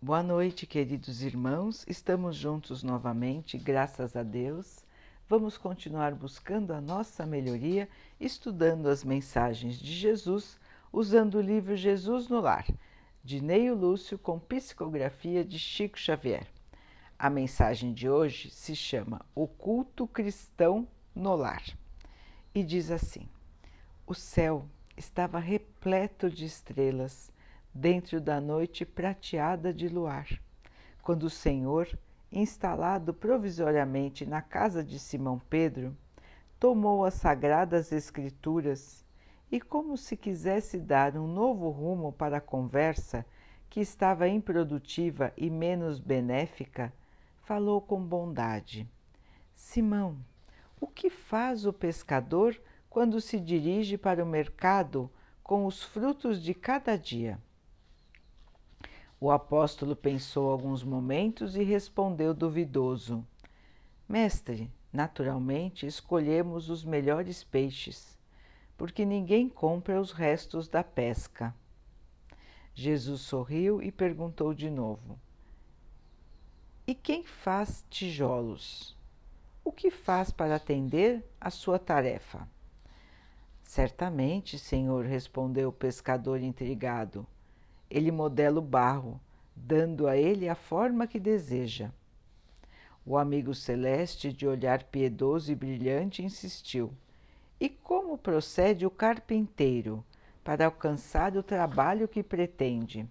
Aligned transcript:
Boa 0.00 0.22
noite, 0.22 0.64
queridos 0.64 1.22
irmãos. 1.22 1.84
Estamos 1.88 2.36
juntos 2.36 2.84
novamente, 2.84 3.58
graças 3.58 4.14
a 4.14 4.22
Deus. 4.22 4.84
Vamos 5.28 5.58
continuar 5.58 6.14
buscando 6.14 6.72
a 6.72 6.80
nossa 6.80 7.26
melhoria, 7.26 7.88
estudando 8.20 8.88
as 8.88 9.02
mensagens 9.02 9.76
de 9.76 9.92
Jesus, 9.92 10.56
usando 10.92 11.34
o 11.34 11.40
livro 11.40 11.74
Jesus 11.74 12.28
no 12.28 12.38
Lar, 12.38 12.64
de 13.24 13.42
Neio 13.42 13.74
Lúcio, 13.74 14.16
com 14.16 14.38
psicografia 14.38 15.44
de 15.44 15.58
Chico 15.58 15.98
Xavier. 15.98 16.46
A 17.18 17.28
mensagem 17.28 17.92
de 17.92 18.08
hoje 18.08 18.50
se 18.50 18.76
chama 18.76 19.26
O 19.34 19.48
Culto 19.48 20.06
Cristão 20.06 20.86
no 21.12 21.34
Lar 21.34 21.64
e 22.54 22.62
diz 22.62 22.92
assim: 22.92 23.28
O 24.06 24.14
céu 24.14 24.64
estava 24.96 25.40
repleto 25.40 26.30
de 26.30 26.44
estrelas 26.44 27.32
dentro 27.78 28.20
da 28.20 28.40
noite 28.40 28.84
prateada 28.84 29.72
de 29.72 29.88
luar, 29.88 30.26
quando 31.00 31.22
o 31.24 31.30
Senhor, 31.30 31.88
instalado 32.30 33.14
provisoriamente 33.14 34.26
na 34.26 34.42
casa 34.42 34.82
de 34.82 34.98
Simão 34.98 35.40
Pedro, 35.48 35.96
tomou 36.58 37.04
as 37.04 37.14
sagradas 37.14 37.92
Escrituras 37.92 39.04
e, 39.48 39.60
como 39.60 39.96
se 39.96 40.16
quisesse 40.16 40.80
dar 40.80 41.16
um 41.16 41.28
novo 41.28 41.70
rumo 41.70 42.12
para 42.12 42.38
a 42.38 42.40
conversa 42.40 43.24
que 43.70 43.78
estava 43.80 44.26
improdutiva 44.26 45.32
e 45.36 45.48
menos 45.48 46.00
benéfica, 46.00 46.92
falou 47.44 47.80
com 47.80 48.02
bondade: 48.02 48.90
Simão, 49.54 50.18
o 50.80 50.88
que 50.88 51.08
faz 51.08 51.64
o 51.64 51.72
pescador 51.72 52.60
quando 52.90 53.20
se 53.20 53.38
dirige 53.38 53.96
para 53.96 54.24
o 54.24 54.26
mercado 54.26 55.08
com 55.44 55.64
os 55.64 55.80
frutos 55.80 56.42
de 56.42 56.52
cada 56.54 56.98
dia? 56.98 57.38
O 59.20 59.32
apóstolo 59.32 59.96
pensou 59.96 60.48
alguns 60.48 60.84
momentos 60.84 61.56
e 61.56 61.64
respondeu 61.64 62.32
duvidoso: 62.32 63.26
Mestre, 64.08 64.70
naturalmente 64.92 65.86
escolhemos 65.86 66.70
os 66.70 66.84
melhores 66.84 67.42
peixes, 67.42 68.16
porque 68.76 69.04
ninguém 69.04 69.48
compra 69.48 70.00
os 70.00 70.12
restos 70.12 70.68
da 70.68 70.84
pesca. 70.84 71.52
Jesus 72.72 73.22
sorriu 73.22 73.82
e 73.82 73.90
perguntou 73.90 74.54
de 74.54 74.70
novo: 74.70 75.18
E 76.86 76.94
quem 76.94 77.24
faz 77.24 77.84
tijolos? 77.90 78.96
O 79.64 79.72
que 79.72 79.90
faz 79.90 80.30
para 80.30 80.54
atender 80.54 81.28
a 81.40 81.50
sua 81.50 81.76
tarefa? 81.76 82.48
Certamente, 83.64 84.60
Senhor, 84.60 85.04
respondeu 85.04 85.70
o 85.70 85.72
pescador 85.72 86.40
intrigado 86.40 87.26
ele 87.90 88.10
modela 88.10 88.58
o 88.58 88.62
barro, 88.62 89.20
dando 89.56 90.06
a 90.06 90.16
ele 90.16 90.48
a 90.48 90.54
forma 90.54 91.06
que 91.06 91.18
deseja. 91.18 91.90
O 93.04 93.16
amigo 93.16 93.54
celeste, 93.54 94.32
de 94.32 94.46
olhar 94.46 94.84
piedoso 94.84 95.50
e 95.50 95.54
brilhante, 95.54 96.22
insistiu: 96.22 96.92
E 97.58 97.68
como 97.68 98.18
procede 98.18 98.84
o 98.84 98.90
carpinteiro 98.90 100.04
para 100.44 100.66
alcançar 100.66 101.36
o 101.36 101.42
trabalho 101.42 102.06
que 102.06 102.22
pretende? 102.22 103.08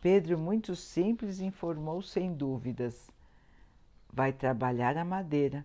Pedro, 0.00 0.38
muito 0.38 0.76
simples, 0.76 1.40
informou 1.40 2.02
sem 2.02 2.34
dúvidas: 2.34 3.10
Vai 4.12 4.32
trabalhar 4.32 4.96
a 4.98 5.04
madeira. 5.04 5.64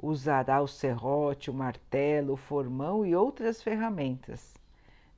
Usará 0.00 0.62
o 0.62 0.68
serrote, 0.68 1.50
o 1.50 1.54
martelo, 1.54 2.34
o 2.34 2.36
formão 2.36 3.04
e 3.04 3.16
outras 3.16 3.60
ferramentas 3.62 4.57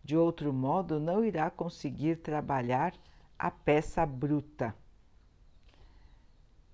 de 0.03 0.17
outro 0.17 0.53
modo, 0.53 0.99
não 0.99 1.25
irá 1.25 1.51
conseguir 1.51 2.17
trabalhar 2.17 2.95
a 3.39 3.51
peça 3.51 4.05
bruta. 4.05 4.75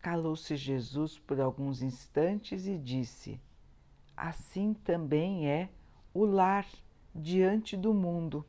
Calou-se 0.00 0.56
Jesus 0.56 1.18
por 1.18 1.40
alguns 1.40 1.82
instantes 1.82 2.66
e 2.66 2.78
disse: 2.78 3.40
Assim 4.16 4.72
também 4.72 5.48
é 5.48 5.68
o 6.14 6.24
lar 6.24 6.66
diante 7.14 7.76
do 7.76 7.92
mundo. 7.92 8.44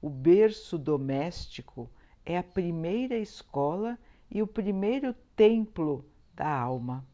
O 0.00 0.10
berço 0.10 0.78
doméstico 0.78 1.90
é 2.24 2.36
a 2.36 2.42
primeira 2.42 3.16
escola 3.16 3.98
e 4.30 4.42
o 4.42 4.46
primeiro 4.46 5.14
templo 5.34 6.04
da 6.34 6.48
alma. 6.48 7.04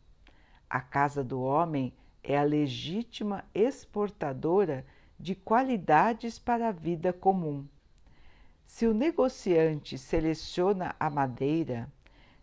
A 0.69 0.81
casa 0.81 1.23
do 1.23 1.41
homem 1.41 1.95
é 2.23 2.39
a 2.39 2.43
legítima 2.43 3.45
exportadora 3.55 4.85
de 5.23 5.37
qualidades 5.37 6.37
para 6.37 6.71
a 6.71 6.73
vida 6.73 7.13
comum. 7.13 7.65
Se 8.67 8.89
o 8.89 8.93
negociante 8.93 9.97
seleciona 9.97 10.97
a 10.99 11.09
madeira, 11.09 11.89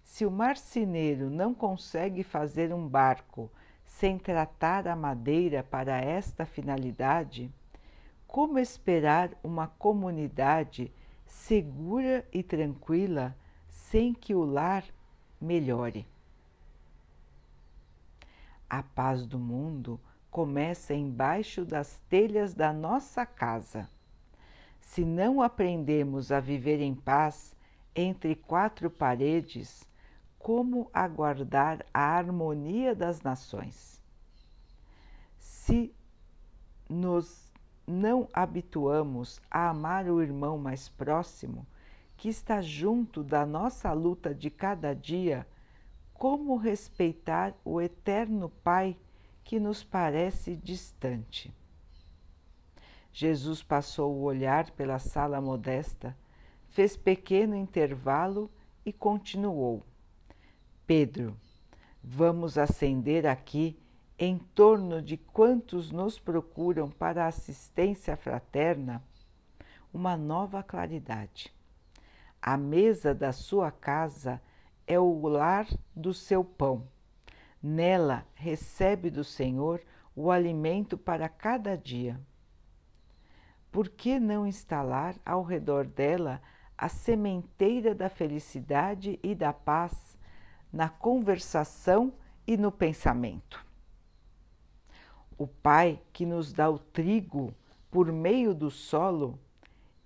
se 0.02 0.26
o 0.26 0.32
marceneiro 0.32 1.30
não 1.30 1.54
consegue 1.54 2.24
fazer 2.24 2.74
um 2.74 2.88
barco 2.88 3.52
sem 3.84 4.18
tratar 4.18 4.88
a 4.88 4.96
madeira 4.96 5.62
para 5.62 6.00
esta 6.00 6.46
finalidade, 6.46 7.52
como 8.26 8.58
esperar 8.58 9.32
uma 9.44 9.68
comunidade 9.68 10.90
segura 11.26 12.26
e 12.32 12.42
tranquila 12.42 13.36
sem 13.68 14.14
que 14.14 14.34
o 14.34 14.46
lar 14.46 14.86
melhore? 15.42 16.08
A 18.70 18.82
paz 18.82 19.26
do 19.26 19.38
mundo 19.38 20.00
começa 20.32 20.94
embaixo 20.94 21.66
das 21.66 22.00
telhas 22.10 22.54
da 22.54 22.72
nossa 22.72 23.26
casa. 23.26 23.90
Se 24.80 25.04
não 25.04 25.42
aprendemos 25.42 26.32
a 26.32 26.40
viver 26.40 26.80
em 26.82 26.94
paz 26.94 27.56
entre 27.96 28.36
quatro 28.36 28.90
paredes, 28.90 29.88
como 30.38 30.90
aguardar 30.94 31.86
a 31.94 32.02
harmonia 32.02 32.96
das 32.96 33.22
nações? 33.22 34.02
Se 35.38 35.94
nos 36.88 37.52
não 37.86 38.28
habituamos 38.32 39.42
a 39.50 39.70
amar 39.70 40.08
o 40.08 40.22
irmão 40.22 40.58
mais 40.58 40.88
próximo, 40.88 41.66
que 42.16 42.30
está 42.30 42.62
junto 42.62 43.24
da 43.24 43.46
nossa 43.46 43.92
luta 43.94 44.34
de 44.34 44.50
cada 44.50 44.94
dia, 44.94 45.48
como 46.14 46.56
respeitar 46.56 47.54
o 47.64 47.82
eterno 47.82 48.50
Pai 48.64 48.98
que 49.50 49.60
nos 49.60 49.84
parece 49.84 50.56
distante. 50.56 51.52
Jesus 53.12 53.64
passou 53.64 54.14
o 54.14 54.22
olhar 54.22 54.70
pela 54.70 55.00
sala 55.00 55.42
modesta, 55.42 56.16
fez 56.68 56.96
pequeno 56.96 57.56
intervalo 57.56 58.48
e 58.86 58.94
continuou: 58.94 59.84
Pedro, 60.86 61.36
vamos 62.04 62.60
acender 62.60 63.26
aqui, 63.26 63.76
em 64.20 64.38
torno 64.38 65.02
de 65.02 65.18
quantos 65.18 65.90
nos 65.90 66.20
procuram 66.20 66.88
para 66.88 67.26
assistência 67.26 68.16
fraterna, 68.16 69.04
uma 69.92 70.16
nova 70.16 70.62
claridade. 70.62 71.52
A 72.40 72.56
mesa 72.56 73.16
da 73.16 73.32
sua 73.32 73.72
casa 73.72 74.40
é 74.86 75.00
o 75.00 75.28
lar 75.28 75.66
do 75.96 76.14
seu 76.14 76.44
pão 76.44 76.88
Nela 77.62 78.26
recebe 78.36 79.10
do 79.10 79.24
Senhor 79.24 79.82
o 80.16 80.32
alimento 80.32 80.98
para 80.98 81.28
cada 81.28 81.78
dia. 81.78 82.20
Por 83.72 83.90
que 83.90 84.20
não 84.20 84.48
instalar 84.48 85.16
ao 85.26 85.44
redor 85.44 85.86
dela 85.86 86.42
a 86.78 86.88
sementeira 86.88 87.94
da 87.94 88.10
felicidade 88.10 89.20
e 89.22 89.36
da 89.36 89.52
paz 89.52 90.18
na 90.72 90.88
conversação 90.88 92.14
e 92.48 92.56
no 92.56 92.72
pensamento? 92.72 93.66
O 95.38 95.46
Pai 95.46 96.02
que 96.14 96.26
nos 96.26 96.54
dá 96.54 96.70
o 96.70 96.80
trigo 96.80 97.54
por 97.92 98.12
meio 98.12 98.54
do 98.54 98.72
solo 98.72 99.38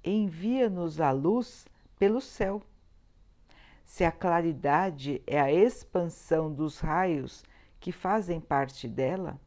envia-nos 0.03 0.99
a 0.99 1.11
luz 1.11 1.67
pelo 1.97 2.19
céu 2.19 2.61
se 3.85 4.03
a 4.03 4.11
claridade 4.11 5.21
é 5.27 5.39
a 5.39 5.51
expansão 5.51 6.51
dos 6.51 6.79
raios 6.79 7.43
que 7.83 7.91
fazem 7.91 8.39
parte 8.39 8.87
dela, 8.87 9.37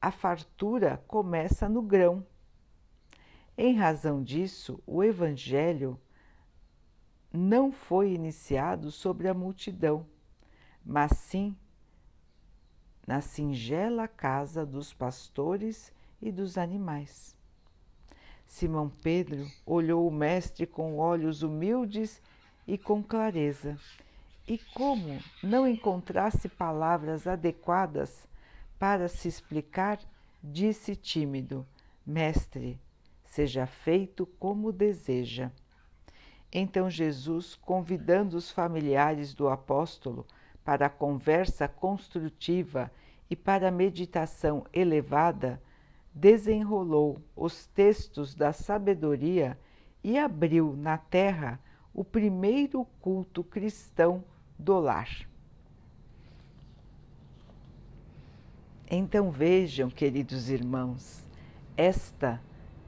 a 0.00 0.10
fartura 0.10 1.00
começa 1.06 1.68
no 1.68 1.80
grão. 1.80 2.26
Em 3.56 3.76
razão 3.76 4.20
disso, 4.20 4.82
o 4.84 5.04
Evangelho 5.04 5.96
não 7.32 7.70
foi 7.70 8.12
iniciado 8.12 8.90
sobre 8.90 9.28
a 9.28 9.32
multidão, 9.32 10.04
mas 10.84 11.12
sim 11.18 11.56
na 13.06 13.20
singela 13.20 14.08
casa 14.08 14.66
dos 14.66 14.92
pastores 14.92 15.92
e 16.20 16.32
dos 16.32 16.58
animais. 16.58 17.36
Simão 18.44 18.90
Pedro 18.90 19.46
olhou 19.64 20.08
o 20.08 20.10
Mestre 20.10 20.66
com 20.66 20.98
olhos 20.98 21.44
humildes 21.44 22.20
e 22.66 22.76
com 22.76 23.04
clareza. 23.04 23.78
E 24.50 24.56
como 24.72 25.22
não 25.42 25.68
encontrasse 25.68 26.48
palavras 26.48 27.26
adequadas 27.26 28.26
para 28.78 29.06
se 29.06 29.28
explicar, 29.28 30.00
disse 30.42 30.96
tímido: 30.96 31.66
Mestre, 32.06 32.80
seja 33.26 33.66
feito 33.66 34.24
como 34.24 34.72
deseja. 34.72 35.52
Então 36.50 36.88
Jesus, 36.88 37.56
convidando 37.56 38.38
os 38.38 38.50
familiares 38.50 39.34
do 39.34 39.50
apóstolo 39.50 40.26
para 40.64 40.86
a 40.86 40.90
conversa 40.90 41.68
construtiva 41.68 42.90
e 43.28 43.36
para 43.36 43.68
a 43.68 43.70
meditação 43.70 44.64
elevada, 44.72 45.62
desenrolou 46.14 47.20
os 47.36 47.66
textos 47.66 48.34
da 48.34 48.54
sabedoria 48.54 49.58
e 50.02 50.16
abriu 50.16 50.74
na 50.74 50.96
terra 50.96 51.60
o 51.92 52.02
primeiro 52.02 52.86
culto 52.98 53.44
cristão 53.44 54.24
do 54.58 54.78
lar. 54.78 55.08
Então 58.90 59.30
vejam, 59.30 59.90
queridos 59.90 60.48
irmãos, 60.48 61.26
esta 61.76 62.40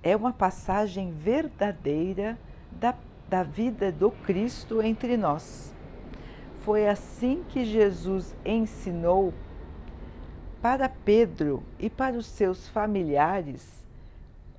é 0.02 0.16
uma 0.16 0.32
passagem 0.32 1.12
verdadeira 1.12 2.38
da, 2.72 2.94
da 3.28 3.42
vida 3.42 3.92
do 3.92 4.10
Cristo 4.10 4.80
entre 4.82 5.16
nós. 5.16 5.74
Foi 6.60 6.88
assim 6.88 7.44
que 7.48 7.64
Jesus 7.64 8.34
ensinou 8.44 9.34
para 10.60 10.88
Pedro 10.88 11.62
e 11.78 11.88
para 11.88 12.16
os 12.16 12.26
seus 12.26 12.68
familiares 12.68 13.86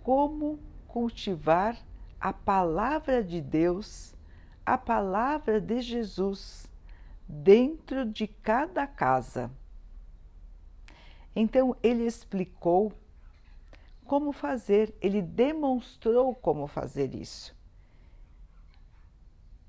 como 0.04 0.60
cultivar 0.88 1.78
a 2.20 2.34
palavra 2.34 3.24
de 3.24 3.42
Deus, 3.42 4.16
a 4.66 4.78
palavra 4.78 5.60
de 5.60 5.82
Jesus 5.82 6.71
dentro 7.28 8.06
de 8.06 8.28
cada 8.28 8.86
casa. 8.86 9.52
Então 11.36 11.76
ele 11.82 12.06
explicou 12.06 12.94
como 14.06 14.34
fazer, 14.34 14.94
ele 15.00 15.22
demonstrou 15.22 16.36
como 16.36 16.68
fazer 16.68 17.16
isso. 17.16 17.56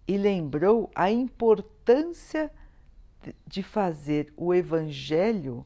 E 0.06 0.16
lembrou 0.16 0.90
a 0.94 1.10
importância 1.10 2.50
de 3.46 3.62
fazer 3.62 4.32
o 4.36 4.52
Evangelho 4.52 5.64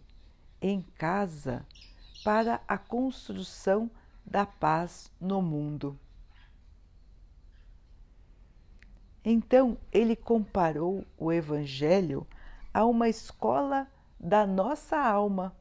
em 0.60 0.82
casa 0.98 1.66
para 2.22 2.60
a 2.68 2.76
construção 2.76 3.90
da 4.24 4.44
paz 4.44 5.10
no 5.20 5.40
mundo. 5.40 5.98
Então, 9.28 9.76
ele 9.92 10.16
comparou 10.16 11.04
o 11.18 11.30
Evangelho 11.30 12.26
a 12.72 12.86
uma 12.86 13.10
escola 13.10 13.86
da 14.18 14.46
nossa 14.46 14.96
alma 14.96 15.54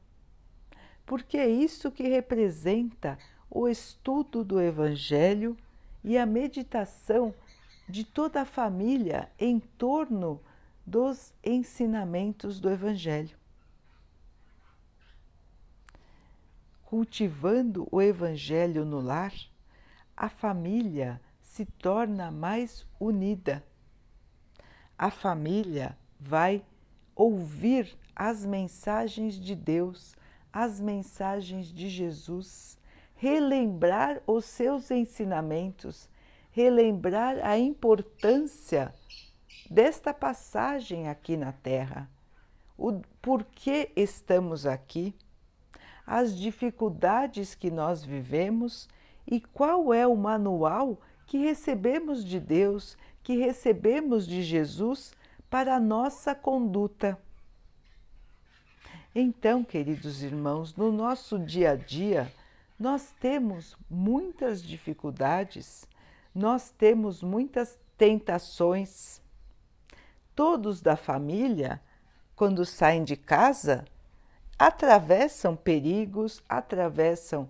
porque 1.06 1.38
é 1.38 1.48
isso 1.48 1.90
que 1.92 2.08
representa 2.08 3.16
o 3.48 3.68
estudo 3.68 4.42
do 4.42 4.60
Evangelho 4.60 5.56
e 6.02 6.18
a 6.18 6.26
meditação 6.26 7.32
de 7.88 8.02
toda 8.02 8.42
a 8.42 8.44
família 8.44 9.30
em 9.38 9.60
torno 9.60 10.40
dos 10.84 11.32
ensinamentos 11.44 12.58
do 12.58 12.68
Evangelho. 12.68 13.38
Cultivando 16.84 17.86
o 17.90 18.02
Evangelho 18.02 18.84
no 18.84 19.00
lar, 19.00 19.32
a 20.16 20.28
família 20.28 21.20
se 21.56 21.64
torna 21.64 22.30
mais 22.30 22.86
unida. 23.00 23.64
A 24.98 25.10
família 25.10 25.96
vai 26.20 26.62
ouvir 27.14 27.96
as 28.14 28.44
mensagens 28.44 29.40
de 29.40 29.54
Deus 29.54 30.14
as 30.52 30.80
mensagens 30.80 31.66
de 31.66 31.88
Jesus, 31.88 32.78
relembrar 33.14 34.20
os 34.26 34.44
seus 34.44 34.90
ensinamentos, 34.90 36.10
relembrar 36.50 37.38
a 37.42 37.58
importância 37.58 38.94
desta 39.70 40.12
passagem 40.12 41.08
aqui 41.08 41.38
na 41.38 41.52
Terra, 41.52 42.08
o 42.76 43.00
porquê 43.22 43.90
estamos 43.96 44.66
aqui, 44.66 45.14
as 46.06 46.38
dificuldades 46.38 47.54
que 47.54 47.70
nós 47.70 48.04
vivemos 48.04 48.88
e 49.26 49.40
qual 49.40 49.94
é 49.94 50.06
o 50.06 50.16
manual 50.16 51.00
que 51.26 51.38
recebemos 51.38 52.24
de 52.24 52.38
Deus, 52.38 52.96
que 53.22 53.36
recebemos 53.36 54.26
de 54.26 54.42
Jesus 54.42 55.12
para 55.50 55.76
a 55.76 55.80
nossa 55.80 56.34
conduta. 56.34 57.18
Então, 59.14 59.64
queridos 59.64 60.22
irmãos, 60.22 60.76
no 60.76 60.92
nosso 60.92 61.38
dia 61.38 61.70
a 61.70 61.76
dia, 61.76 62.32
nós 62.78 63.14
temos 63.18 63.76
muitas 63.90 64.62
dificuldades, 64.62 65.88
nós 66.34 66.70
temos 66.70 67.22
muitas 67.22 67.78
tentações. 67.96 69.20
Todos 70.34 70.82
da 70.82 70.96
família, 70.96 71.80
quando 72.36 72.66
saem 72.66 73.02
de 73.02 73.16
casa, 73.16 73.86
atravessam 74.58 75.56
perigos, 75.56 76.42
atravessam 76.48 77.48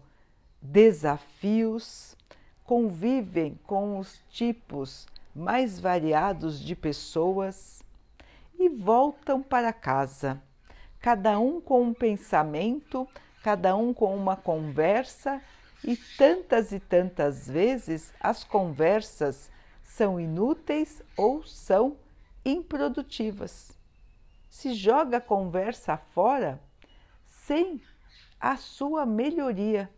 desafios, 0.63 2.16
convivem 2.67 3.59
com 3.67 3.99
os 3.99 4.21
tipos 4.31 5.07
mais 5.35 5.79
variados 5.79 6.61
de 6.61 6.75
pessoas 6.75 7.83
e 8.59 8.69
voltam 8.69 9.43
para 9.43 9.73
casa 9.73 10.43
cada 11.07 11.39
um 11.39 11.61
com 11.61 11.83
um 11.83 11.95
pensamento, 11.95 13.09
cada 13.41 13.77
um 13.77 13.95
com 13.95 14.13
uma 14.17 14.35
conversa, 14.37 15.41
e 15.85 15.97
tantas 15.97 16.73
e 16.73 16.81
tantas 16.81 17.49
vezes 17.49 18.13
as 18.19 18.43
conversas 18.43 19.49
são 19.85 20.19
inúteis 20.19 21.01
ou 21.17 21.45
são 21.45 21.97
improdutivas. 22.45 23.71
Se 24.51 24.75
joga 24.75 25.19
a 25.19 25.21
conversa 25.21 25.97
fora 25.97 26.61
sem 27.25 27.81
a 28.41 28.57
sua 28.57 29.07
melhoria, 29.07 29.89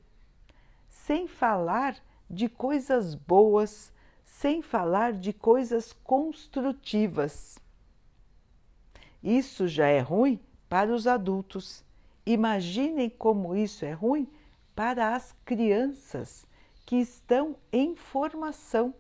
sem 0.91 1.27
falar 1.27 1.97
de 2.29 2.49
coisas 2.49 3.15
boas, 3.15 3.93
sem 4.25 4.63
falar 4.63 5.13
de 5.13 5.33
coisas 5.33 5.93
construtivas. 5.93 7.59
Isso 9.23 9.67
já 9.67 9.87
é 9.87 10.01
ruim 10.01 10.39
para 10.69 10.95
os 10.95 11.07
adultos. 11.07 11.85
Imaginem 12.25 13.09
como 13.09 13.57
isso 13.57 13.85
é 13.85 13.93
ruim 13.93 14.29
para 14.75 15.15
as 15.15 15.35
crianças 15.45 16.47
que 16.87 16.97
estão 16.97 17.57
em 17.73 17.97
formação. 17.97 18.95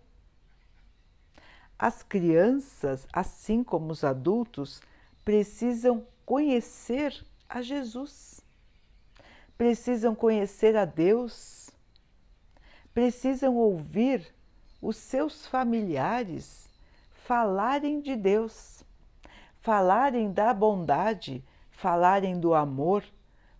As 1.78 2.02
crianças, 2.02 3.06
assim 3.12 3.62
como 3.62 3.92
os 3.92 4.02
adultos, 4.02 4.82
precisam 5.24 6.04
conhecer 6.26 7.24
a 7.48 7.62
Jesus, 7.62 8.40
precisam 9.56 10.14
conhecer 10.14 10.76
a 10.76 10.84
Deus, 10.84 11.67
precisam 12.98 13.54
ouvir 13.54 14.26
os 14.82 14.96
seus 14.96 15.46
familiares 15.46 16.68
falarem 17.12 18.00
de 18.00 18.16
Deus, 18.16 18.82
falarem 19.60 20.32
da 20.32 20.52
bondade, 20.52 21.44
falarem 21.70 22.40
do 22.40 22.56
amor, 22.56 23.04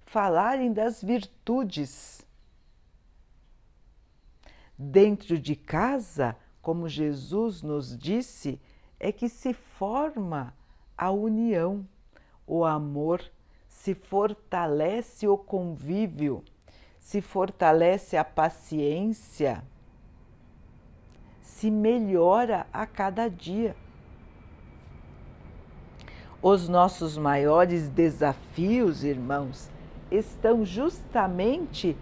falarem 0.04 0.72
das 0.72 1.00
virtudes. 1.00 2.26
Dentro 4.76 5.38
de 5.38 5.54
casa, 5.54 6.34
como 6.60 6.88
Jesus 6.88 7.62
nos 7.62 7.96
disse, 7.96 8.60
é 8.98 9.12
que 9.12 9.28
se 9.28 9.52
forma 9.52 10.52
a 10.96 11.12
união, 11.12 11.88
o 12.44 12.64
amor, 12.64 13.22
se 13.68 13.94
fortalece 13.94 15.28
o 15.28 15.38
convívio, 15.38 16.42
se 17.08 17.22
fortalece 17.22 18.18
a 18.18 18.22
paciência, 18.22 19.64
se 21.40 21.70
melhora 21.70 22.66
a 22.70 22.86
cada 22.86 23.30
dia. 23.30 23.74
Os 26.42 26.68
nossos 26.68 27.16
maiores 27.16 27.88
desafios, 27.88 29.04
irmãos, 29.04 29.70
estão 30.10 30.66
justamente 30.66 31.96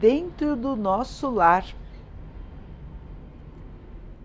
dentro 0.00 0.56
do 0.56 0.74
nosso 0.74 1.28
lar. 1.28 1.66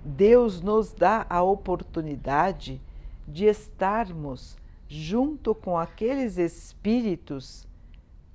Deus 0.05 0.61
nos 0.61 0.93
dá 0.93 1.25
a 1.29 1.43
oportunidade 1.43 2.81
de 3.27 3.47
estarmos 3.47 4.57
junto 4.87 5.53
com 5.53 5.77
aqueles 5.77 6.37
espíritos 6.37 7.67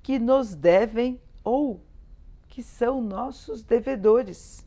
que 0.03 0.19
nos 0.19 0.53
devem 0.53 1.19
ou 1.43 1.86
que 2.57 2.63
são 2.63 3.03
nossos 3.03 3.61
devedores. 3.61 4.65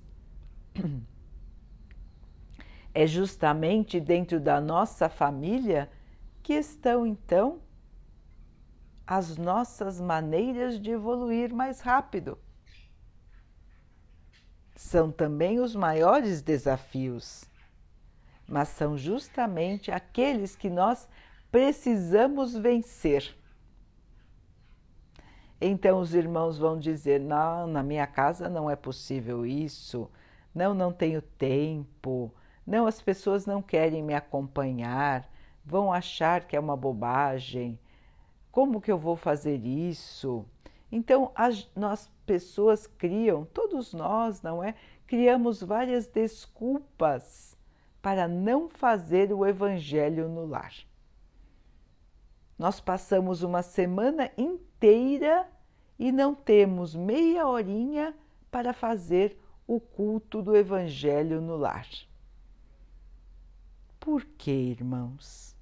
É 2.92 3.06
justamente 3.06 4.00
dentro 4.00 4.40
da 4.40 4.60
nossa 4.60 5.08
família 5.08 5.88
que 6.42 6.54
estão 6.54 7.06
então 7.06 7.60
as 9.06 9.36
nossas 9.36 10.00
maneiras 10.00 10.80
de 10.80 10.90
evoluir 10.90 11.54
mais 11.54 11.80
rápido. 11.80 12.36
São 14.74 15.12
também 15.12 15.60
os 15.60 15.74
maiores 15.74 16.42
desafios. 16.42 17.44
mas 18.46 18.68
são 18.68 18.98
justamente 18.98 19.92
aqueles 19.92 20.56
que 20.56 20.68
nós 20.68 21.08
precisamos 21.50 22.54
vencer. 22.54 23.36
Então 25.60 26.00
os 26.00 26.14
irmãos 26.14 26.56
vão 26.56 26.78
dizer: 26.78 27.20
não, 27.20 27.66
na 27.66 27.82
minha 27.82 28.06
casa 28.06 28.48
não 28.48 28.70
é 28.70 28.76
possível 28.76 29.44
isso, 29.44 30.10
não, 30.54 30.72
não 30.72 30.92
tenho 30.92 31.20
tempo, 31.20 32.32
não, 32.66 32.86
as 32.86 33.02
pessoas 33.02 33.44
não 33.44 33.60
querem 33.60 34.02
me 34.02 34.14
acompanhar, 34.14 35.30
vão 35.64 35.92
achar 35.92 36.46
que 36.46 36.56
é 36.56 36.60
uma 36.60 36.76
bobagem, 36.76 37.78
como 38.50 38.80
que 38.80 38.90
eu 38.90 38.98
vou 38.98 39.16
fazer 39.16 39.64
isso? 39.66 40.46
Então, 40.90 41.30
as 41.34 41.70
nós 41.76 42.10
pessoas 42.24 42.86
criam, 42.86 43.44
todos 43.44 43.92
nós, 43.92 44.42
não 44.42 44.64
é? 44.64 44.74
Criamos 45.06 45.62
várias 45.62 46.06
desculpas 46.06 47.56
para 48.00 48.26
não 48.26 48.68
fazer 48.68 49.32
o 49.32 49.46
evangelho 49.46 50.28
no 50.28 50.46
lar. 50.46 50.72
Nós 52.58 52.80
passamos 52.80 53.42
uma 53.42 53.62
semana 53.62 54.30
inteira 54.38 54.69
e 55.98 56.10
não 56.10 56.34
temos 56.34 56.94
meia 56.94 57.46
horinha 57.46 58.14
para 58.50 58.72
fazer 58.72 59.38
o 59.66 59.78
culto 59.78 60.42
do 60.42 60.56
evangelho 60.56 61.40
no 61.40 61.56
lar. 61.56 61.86
Por 64.00 64.24
que, 64.24 64.50
irmãos? 64.50 65.54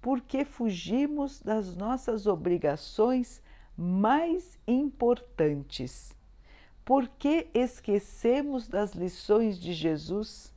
Porque 0.00 0.44
fugimos 0.44 1.42
das 1.42 1.76
nossas 1.76 2.26
obrigações 2.26 3.42
mais 3.76 4.56
importantes? 4.66 6.14
Por 6.84 7.08
que 7.08 7.48
esquecemos 7.52 8.68
das 8.68 8.92
lições 8.92 9.58
de 9.58 9.72
Jesus? 9.72 10.54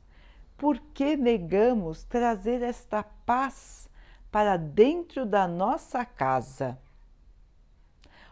Por 0.56 0.78
que 0.78 1.16
negamos 1.16 2.04
trazer 2.04 2.62
esta 2.62 3.02
paz 3.02 3.90
para 4.30 4.56
dentro 4.56 5.26
da 5.26 5.48
nossa 5.48 6.04
casa? 6.04 6.78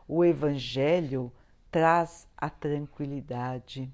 O 0.09 0.25
Evangelho 0.25 1.31
traz 1.71 2.27
a 2.35 2.49
tranquilidade, 2.49 3.93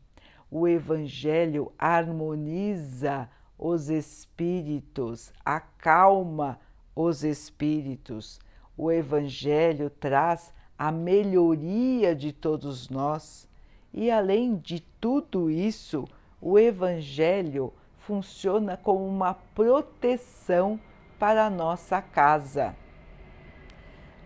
o 0.49 0.69
Evangelho 0.69 1.73
harmoniza 1.77 3.29
os 3.59 3.89
espíritos, 3.89 5.33
acalma 5.45 6.61
os 6.95 7.25
espíritos. 7.25 8.39
O 8.77 8.93
Evangelho 8.93 9.91
traz 9.91 10.53
a 10.79 10.93
melhoria 10.93 12.15
de 12.15 12.33
todos 12.33 12.89
nós. 12.89 13.49
E 13.93 14.11
além 14.11 14.55
de 14.55 14.79
tudo 15.01 15.51
isso, 15.51 16.05
o 16.41 16.57
Evangelho 16.57 17.73
funciona 17.99 18.77
como 18.77 19.05
uma 19.05 19.35
proteção 19.35 20.79
para 21.19 21.47
a 21.47 21.51
nossa 21.51 22.01
casa. 22.01 22.77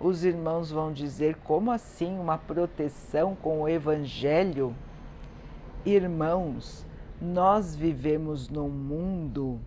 Os 0.00 0.25
irmãos 0.25 0.71
vão 0.71 0.93
dizer: 0.93 1.37
como 1.43 1.73
assim 1.73 2.19
uma 2.19 2.38
proteção 2.38 3.35
com 3.35 3.62
o 3.62 3.69
Evangelho? 3.69 4.75
Irmãos, 5.85 6.87
nós 7.21 7.75
vivemos 7.75 8.49
num 8.49 8.69
mundo 8.69 9.61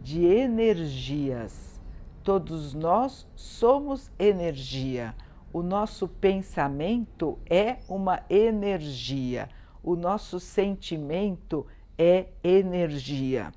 de 0.00 0.24
energias. 0.24 1.80
Todos 2.22 2.72
nós 2.72 3.26
somos 3.34 4.10
energia. 4.18 5.14
O 5.52 5.62
nosso 5.62 6.06
pensamento 6.06 7.38
é 7.48 7.78
uma 7.88 8.22
energia. 8.30 9.48
O 9.82 9.96
nosso 9.96 10.38
sentimento 10.38 11.66
é 11.98 12.28
energia. 12.42 13.52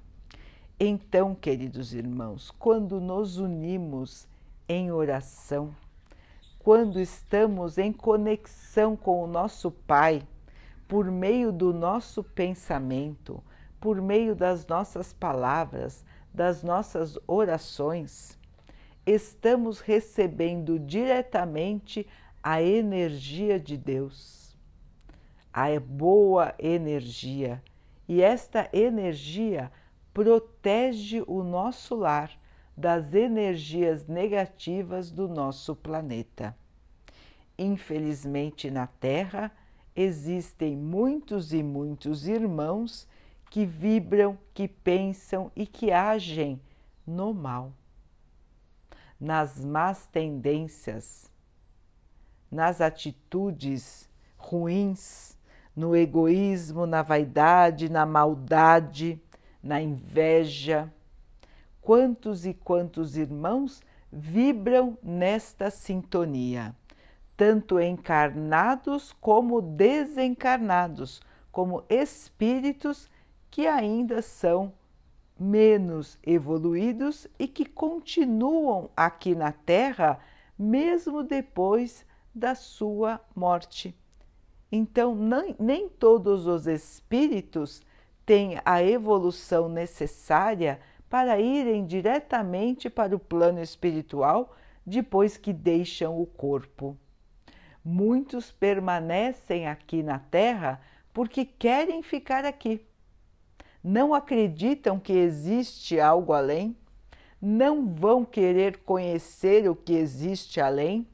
Então, 0.80 1.34
queridos 1.36 1.94
irmãos, 1.94 2.52
quando 2.52 3.00
nos 3.00 3.38
unimos 3.38 4.28
em 4.68 4.92
oração, 4.92 5.74
quando 6.68 7.00
estamos 7.00 7.78
em 7.78 7.94
conexão 7.94 8.94
com 8.94 9.24
o 9.24 9.26
nosso 9.26 9.72
Pai, 9.72 10.22
por 10.86 11.10
meio 11.10 11.50
do 11.50 11.74
nosso 11.74 12.22
pensamento, 12.22 13.42
por 13.80 14.02
meio 14.02 14.36
das 14.36 14.68
nossas 14.68 15.14
palavras, 15.14 16.04
das 16.34 16.64
nossas 16.64 17.18
orações, 17.26 18.38
estamos 19.06 19.80
recebendo 19.80 20.78
diretamente 20.78 22.06
a 22.44 22.62
energia 22.62 23.58
de 23.58 23.78
Deus, 23.78 24.54
a 25.54 25.68
boa 25.80 26.54
energia, 26.60 27.64
e 28.10 28.22
esta 28.22 28.68
energia 28.74 29.72
protege 30.14 31.24
o 31.28 31.44
nosso 31.44 31.96
lar 31.96 32.30
das 32.78 33.16
energias 33.16 34.06
negativas 34.08 35.10
do 35.10 35.28
nosso 35.28 35.76
planeta. 35.76 36.56
Infelizmente, 37.58 38.70
na 38.70 38.86
Terra, 38.86 39.52
existem 39.96 40.78
muitos 40.78 41.54
e 41.54 41.64
muitos 41.64 42.28
irmãos 42.28 43.08
que 43.50 43.66
vibram, 43.66 44.38
que 44.54 44.68
pensam 44.68 45.52
e 45.56 45.66
que 45.66 45.92
agem 45.92 46.62
no 47.06 47.34
mal, 47.34 47.74
nas 49.20 49.66
más 49.66 50.06
tendências, 50.06 51.32
nas 52.52 52.80
atitudes 52.80 54.08
ruins, 54.38 55.36
no 55.76 55.96
egoísmo, 55.96 56.86
na 56.86 57.02
vaidade, 57.02 57.90
na 57.90 58.06
maldade, 58.06 59.20
na 59.64 59.82
inveja. 59.82 60.94
Quantos 61.88 62.46
e 62.46 62.54
quantos 62.54 63.16
irmãos 63.16 63.82
vibram 64.12 64.98
nesta 65.02 65.72
sintonia? 65.72 66.76
tanto 67.38 67.80
encarnados 67.80 69.14
como 69.22 69.62
desencarnados, 69.62 71.22
como 71.50 71.86
espíritos 71.88 73.10
que 73.50 73.68
ainda 73.68 74.22
são 74.22 74.74
menos 75.40 76.20
evoluídos 76.26 77.26
e 77.40 77.48
que 77.48 77.64
continuam 77.64 78.90
aqui 78.94 79.34
na 79.34 79.54
Terra 79.54 80.20
mesmo 80.60 81.24
depois 81.24 82.06
da 82.36 82.54
sua 82.54 83.22
morte. 83.34 83.96
Então, 84.70 85.16
nem, 85.16 85.56
nem 85.58 85.88
todos 85.88 86.48
os 86.48 86.68
espíritos 86.68 87.82
têm 88.26 88.60
a 88.66 88.84
evolução 88.84 89.70
necessária 89.70 90.82
para 91.10 91.40
irem 91.40 91.86
diretamente 91.86 92.90
para 92.90 93.16
o 93.16 93.20
plano 93.20 93.62
espiritual 93.62 94.56
depois 94.86 95.38
que 95.38 95.52
deixam 95.52 96.20
o 96.20 96.26
corpo. 96.26 96.98
Muitos 97.84 98.52
permanecem 98.52 99.68
aqui 99.68 100.04
na 100.04 100.20
Terra 100.20 100.82
porque 101.14 101.46
querem 101.46 102.04
ficar 102.04 102.46
aqui. 102.46 102.86
Não 103.84 104.14
acreditam 104.14 105.00
que 105.00 105.14
existe 105.14 106.00
algo 106.00 106.34
além, 106.34 106.76
não 107.42 107.88
vão 107.94 108.26
querer 108.26 108.80
conhecer 108.80 109.70
o 109.70 109.76
que 109.76 109.94
existe 109.94 110.60
além, 110.60 111.08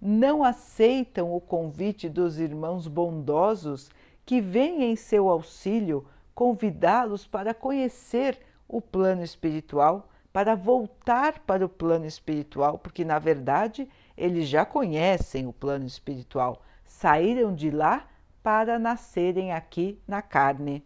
não 0.00 0.42
aceitam 0.42 1.34
o 1.34 1.40
convite 1.40 2.08
dos 2.08 2.38
irmãos 2.38 2.86
bondosos 2.86 3.90
que 4.24 4.40
vêm 4.40 4.84
em 4.84 4.96
seu 4.96 5.28
auxílio 5.28 6.06
convidá-los 6.34 7.26
para 7.26 7.52
conhecer 7.52 8.38
o 8.70 8.80
plano 8.80 9.24
espiritual, 9.24 10.08
para 10.32 10.54
voltar 10.54 11.40
para 11.40 11.66
o 11.66 11.68
plano 11.68 12.06
espiritual, 12.06 12.78
porque 12.78 13.04
na 13.04 13.18
verdade 13.18 13.88
eles 14.16 14.48
já 14.48 14.64
conhecem 14.64 15.48
o 15.48 15.52
plano 15.52 15.84
espiritual, 15.84 16.62
saíram 16.84 17.52
de 17.52 17.68
lá 17.68 18.08
para 18.40 18.78
nascerem 18.78 19.52
aqui 19.52 20.00
na 20.06 20.22
carne. 20.22 20.84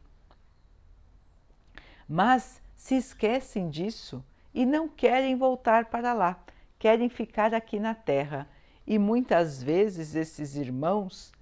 Mas 2.09 2.63
se 2.75 2.97
esquecem 2.97 3.69
disso 3.69 4.25
e 4.55 4.65
não 4.65 4.89
querem 4.89 5.37
voltar 5.37 5.87
para 5.87 6.15
lá, 6.15 6.43
querem 6.79 7.11
ficar 7.11 7.53
aqui 7.53 7.79
na 7.79 7.95
Terra. 7.95 8.49
E 8.87 8.99
muitas 8.99 9.63
vezes 9.63 10.15
esses 10.15 10.57
irmãos 10.57 11.33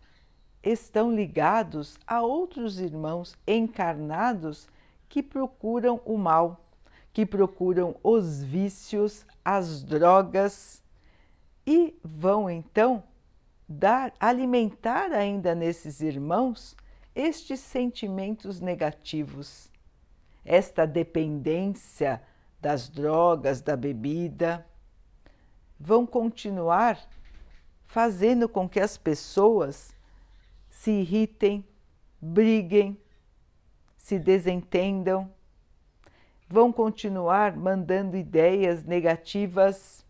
estão 0.61 1.15
ligados 1.15 1.97
a 2.05 2.21
outros 2.21 2.81
irmãos 2.81 3.37
encarnados 3.47 4.69
que 5.13 5.23
procuram 5.23 6.01
o 6.07 6.17
mal, 6.17 6.65
que 7.13 7.27
procuram 7.27 7.95
os 8.03 8.43
vícios, 8.43 9.27
as 9.45 9.83
drogas 9.85 10.83
e 11.67 11.95
vão 12.03 12.49
então 12.49 13.05
dar 13.69 14.15
alimentar 14.19 15.13
ainda 15.13 15.55
nesses 15.55 16.01
irmãos 16.01 16.75
estes 17.15 17.61
sentimentos 17.61 18.59
negativos, 18.59 19.71
esta 20.47 20.87
dependência 20.87 22.23
das 22.59 22.89
drogas, 22.89 23.61
da 23.61 23.77
bebida, 23.77 24.67
vão 25.79 26.07
continuar 26.07 26.99
fazendo 27.85 28.49
com 28.49 28.67
que 28.67 28.81
as 28.81 28.97
pessoas 28.97 29.95
se 30.71 30.91
irritem, 30.91 31.63
briguem, 32.19 32.99
se 34.03 34.19
desentendam, 34.19 35.31
vão 36.49 36.73
continuar 36.73 37.57
mandando 37.57 38.17
ideias 38.17 38.85
negativas 38.85 40.05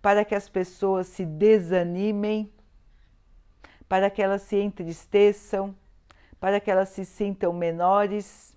para 0.00 0.24
que 0.24 0.34
as 0.34 0.48
pessoas 0.48 1.06
se 1.06 1.26
desanimem, 1.26 2.50
para 3.86 4.08
que 4.08 4.22
elas 4.22 4.42
se 4.42 4.56
entristeçam, 4.56 5.76
para 6.40 6.58
que 6.58 6.70
elas 6.70 6.88
se 6.88 7.04
sintam 7.04 7.52
menores. 7.52 8.56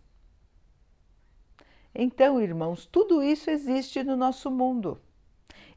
Então, 1.94 2.42
irmãos, 2.42 2.86
tudo 2.86 3.22
isso 3.22 3.52
existe 3.52 4.04
no 4.04 4.16
nosso 4.16 4.50
mundo 4.50 5.02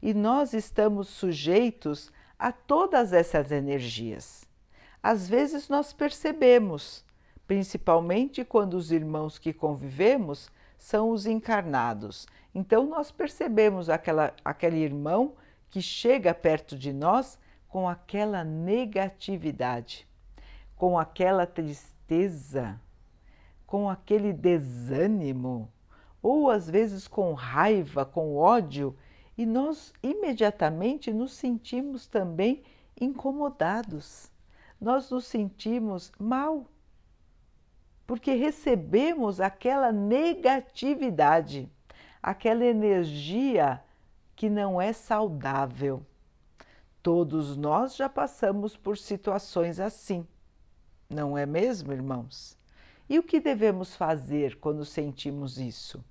e 0.01 0.13
nós 0.13 0.53
estamos 0.53 1.09
sujeitos 1.09 2.13
a 2.39 2.51
todas 2.51 3.11
essas 3.11 3.51
energias. 3.51 4.45
Às 5.01 5.27
vezes 5.27 5.67
nós 5.67 5.91
percebemos, 5.91 7.05
principalmente 7.47 8.43
quando 8.43 8.75
os 8.75 8.91
irmãos 8.91 9.37
que 9.37 9.53
convivemos 9.53 10.49
são 10.77 11.09
os 11.11 11.25
encarnados. 11.25 12.27
Então 12.53 12.85
nós 12.85 13.11
percebemos 13.11 13.89
aquela, 13.89 14.33
aquele 14.43 14.77
irmão 14.77 15.33
que 15.69 15.81
chega 15.81 16.33
perto 16.33 16.77
de 16.77 16.93
nós 16.93 17.37
com 17.67 17.87
aquela 17.89 18.43
negatividade, 18.43 20.07
com 20.75 20.97
aquela 20.97 21.45
tristeza, 21.45 22.79
com 23.65 23.89
aquele 23.89 24.31
desânimo, 24.31 25.71
ou 26.21 26.49
às 26.49 26.69
vezes 26.69 27.07
com 27.07 27.33
raiva, 27.33 28.05
com 28.05 28.35
ódio, 28.35 28.95
e 29.37 29.45
nós 29.45 29.91
imediatamente 30.03 31.11
nos 31.11 31.33
sentimos 31.33 32.05
também 32.05 32.61
incomodados 33.01 34.31
nós 34.83 35.09
nos 35.09 35.25
sentimos 35.25 36.11
mal, 36.19 36.65
porque 38.05 38.33
recebemos 38.33 39.39
aquela 39.39 39.91
negatividade, 39.91 41.69
aquela 42.21 42.65
energia 42.65 43.81
que 44.35 44.49
não 44.49 44.81
é 44.81 44.91
saudável. 44.93 46.05
Todos 47.01 47.57
nós 47.57 47.95
já 47.95 48.07
passamos 48.07 48.77
por 48.77 48.97
situações 48.97 49.79
assim, 49.79 50.25
não 51.09 51.37
é 51.37 51.45
mesmo, 51.45 51.91
irmãos? 51.91 52.57
E 53.09 53.19
o 53.19 53.23
que 53.23 53.39
devemos 53.39 53.95
fazer 53.95 54.57
quando 54.59 54.85
sentimos 54.85 55.57
isso? 55.57 56.03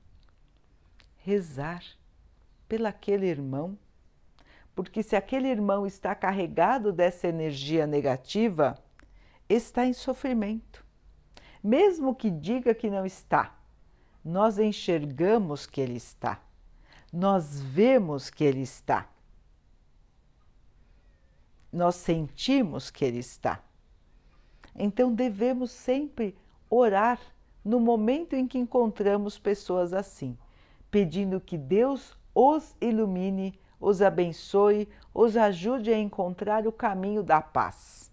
Rezar 1.16 1.82
pelaquele 2.68 3.26
irmão 3.26 3.78
porque 4.74 5.02
se 5.02 5.14
aquele 5.14 5.48
irmão 5.48 5.86
está 5.86 6.14
carregado 6.14 6.92
dessa 6.92 7.28
energia 7.28 7.86
negativa, 7.86 8.78
está 9.48 9.84
em 9.84 9.92
sofrimento. 9.92 10.84
Mesmo 11.62 12.14
que 12.14 12.30
diga 12.30 12.74
que 12.74 12.90
não 12.90 13.06
está, 13.06 13.54
nós 14.24 14.58
enxergamos 14.58 15.66
que 15.66 15.80
ele 15.80 15.96
está, 15.96 16.40
nós 17.12 17.60
vemos 17.60 18.30
que 18.30 18.42
ele 18.42 18.62
está, 18.62 19.08
nós 21.72 21.94
sentimos 21.96 22.90
que 22.90 23.04
ele 23.04 23.18
está. 23.18 23.62
Então 24.74 25.14
devemos 25.14 25.70
sempre 25.70 26.36
orar 26.68 27.20
no 27.64 27.78
momento 27.78 28.34
em 28.34 28.46
que 28.46 28.58
encontramos 28.58 29.38
pessoas 29.38 29.92
assim, 29.92 30.36
pedindo 30.90 31.40
que 31.40 31.56
Deus 31.56 32.16
os 32.34 32.74
ilumine 32.80 33.58
os 33.82 34.00
abençoe, 34.00 34.88
os 35.12 35.36
ajude 35.36 35.92
a 35.92 35.98
encontrar 35.98 36.68
o 36.68 36.72
caminho 36.72 37.22
da 37.22 37.42
paz. 37.42 38.11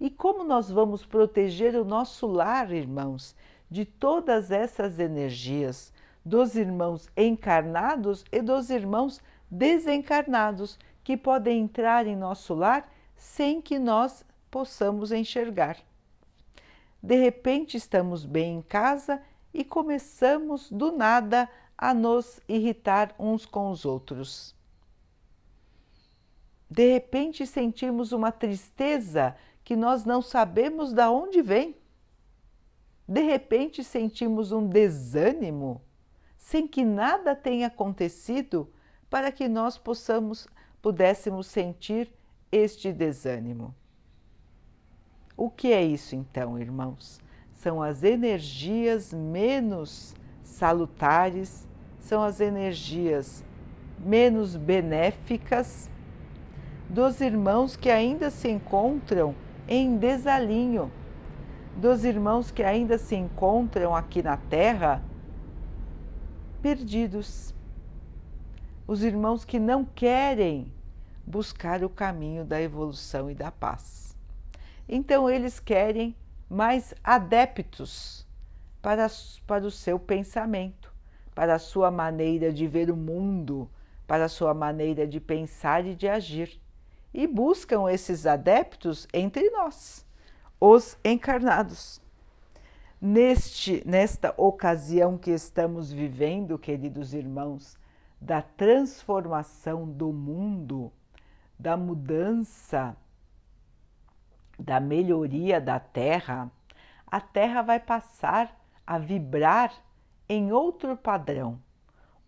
E 0.00 0.10
como 0.10 0.44
nós 0.44 0.70
vamos 0.70 1.04
proteger 1.04 1.74
o 1.74 1.84
nosso 1.84 2.26
lar, 2.26 2.70
irmãos, 2.72 3.34
de 3.70 3.84
todas 3.84 4.50
essas 4.50 4.98
energias, 4.98 5.92
dos 6.24 6.56
irmãos 6.56 7.08
encarnados 7.16 8.24
e 8.32 8.42
dos 8.42 8.68
irmãos 8.70 9.20
desencarnados 9.50 10.78
que 11.04 11.16
podem 11.16 11.60
entrar 11.60 12.06
em 12.06 12.16
nosso 12.16 12.54
lar 12.54 12.92
sem 13.14 13.60
que 13.60 13.78
nós 13.78 14.24
possamos 14.50 15.12
enxergar. 15.12 15.78
De 17.02 17.16
repente 17.16 17.76
estamos 17.76 18.24
bem 18.24 18.56
em 18.56 18.62
casa 18.62 19.22
e 19.54 19.64
começamos 19.64 20.70
do 20.70 20.90
nada 20.90 21.48
a 21.78 21.94
nos 21.94 22.40
irritar 22.48 23.14
uns 23.18 23.46
com 23.46 23.70
os 23.70 23.84
outros. 23.84 24.54
De 26.68 26.92
repente 26.92 27.46
sentimos 27.46 28.10
uma 28.10 28.32
tristeza 28.32 29.36
que 29.66 29.74
nós 29.74 30.04
não 30.04 30.22
sabemos 30.22 30.92
de 30.92 31.02
onde 31.08 31.42
vem. 31.42 31.74
De 33.08 33.20
repente 33.20 33.82
sentimos 33.82 34.52
um 34.52 34.64
desânimo 34.64 35.82
sem 36.36 36.68
que 36.68 36.84
nada 36.84 37.34
tenha 37.34 37.66
acontecido 37.66 38.72
para 39.10 39.32
que 39.32 39.48
nós 39.48 39.76
possamos 39.76 40.46
pudéssemos 40.80 41.48
sentir 41.48 42.08
este 42.52 42.92
desânimo. 42.92 43.74
O 45.36 45.50
que 45.50 45.72
é 45.72 45.82
isso 45.82 46.14
então, 46.14 46.56
irmãos? 46.56 47.20
São 47.52 47.82
as 47.82 48.04
energias 48.04 49.12
menos 49.12 50.14
salutares 50.44 51.66
são 51.98 52.22
as 52.22 52.40
energias 52.40 53.44
menos 53.98 54.54
benéficas 54.54 55.90
dos 56.88 57.20
irmãos 57.20 57.74
que 57.74 57.90
ainda 57.90 58.30
se 58.30 58.48
encontram 58.48 59.34
em 59.68 59.96
desalinho, 59.96 60.90
dos 61.76 62.04
irmãos 62.04 62.50
que 62.50 62.62
ainda 62.62 62.96
se 62.98 63.14
encontram 63.14 63.94
aqui 63.94 64.22
na 64.22 64.36
Terra 64.36 65.02
perdidos, 66.62 67.54
os 68.86 69.02
irmãos 69.02 69.44
que 69.44 69.58
não 69.58 69.84
querem 69.84 70.72
buscar 71.26 71.84
o 71.84 71.88
caminho 71.88 72.44
da 72.44 72.60
evolução 72.60 73.30
e 73.30 73.34
da 73.34 73.50
paz. 73.50 74.16
Então, 74.88 75.28
eles 75.28 75.58
querem 75.58 76.14
mais 76.48 76.94
adeptos 77.02 78.26
para, 78.80 79.08
para 79.46 79.66
o 79.66 79.70
seu 79.70 79.98
pensamento 79.98 80.96
para 81.36 81.56
a 81.56 81.58
sua 81.58 81.90
maneira 81.90 82.50
de 82.50 82.66
ver 82.66 82.90
o 82.90 82.96
mundo, 82.96 83.70
para 84.06 84.24
a 84.24 84.28
sua 84.28 84.54
maneira 84.54 85.06
de 85.06 85.20
pensar 85.20 85.84
e 85.84 85.94
de 85.94 86.08
agir. 86.08 86.58
E 87.16 87.26
buscam 87.26 87.90
esses 87.90 88.26
adeptos 88.26 89.08
entre 89.10 89.48
nós, 89.48 90.04
os 90.60 90.98
encarnados. 91.02 91.98
Neste, 93.00 93.82
nesta 93.86 94.34
ocasião 94.36 95.16
que 95.16 95.30
estamos 95.30 95.90
vivendo, 95.90 96.58
queridos 96.58 97.14
irmãos, 97.14 97.78
da 98.20 98.42
transformação 98.42 99.90
do 99.90 100.12
mundo, 100.12 100.92
da 101.58 101.74
mudança, 101.74 102.94
da 104.58 104.78
melhoria 104.78 105.58
da 105.58 105.80
Terra, 105.80 106.50
a 107.06 107.18
Terra 107.18 107.62
vai 107.62 107.80
passar 107.80 108.54
a 108.86 108.98
vibrar 108.98 109.72
em 110.28 110.52
outro 110.52 110.94
padrão, 110.98 111.58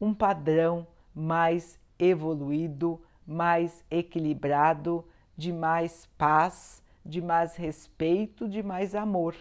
um 0.01 0.15
padrão 0.15 0.87
mais 1.15 1.79
evoluído, 1.99 2.99
mais 3.29 3.85
equilibrado, 3.91 5.05
de 5.37 5.53
mais 5.53 6.07
paz, 6.17 6.83
de 7.05 7.21
mais 7.21 7.55
respeito, 7.57 8.49
de 8.49 8.63
mais 8.63 8.95
amor. 8.95 9.37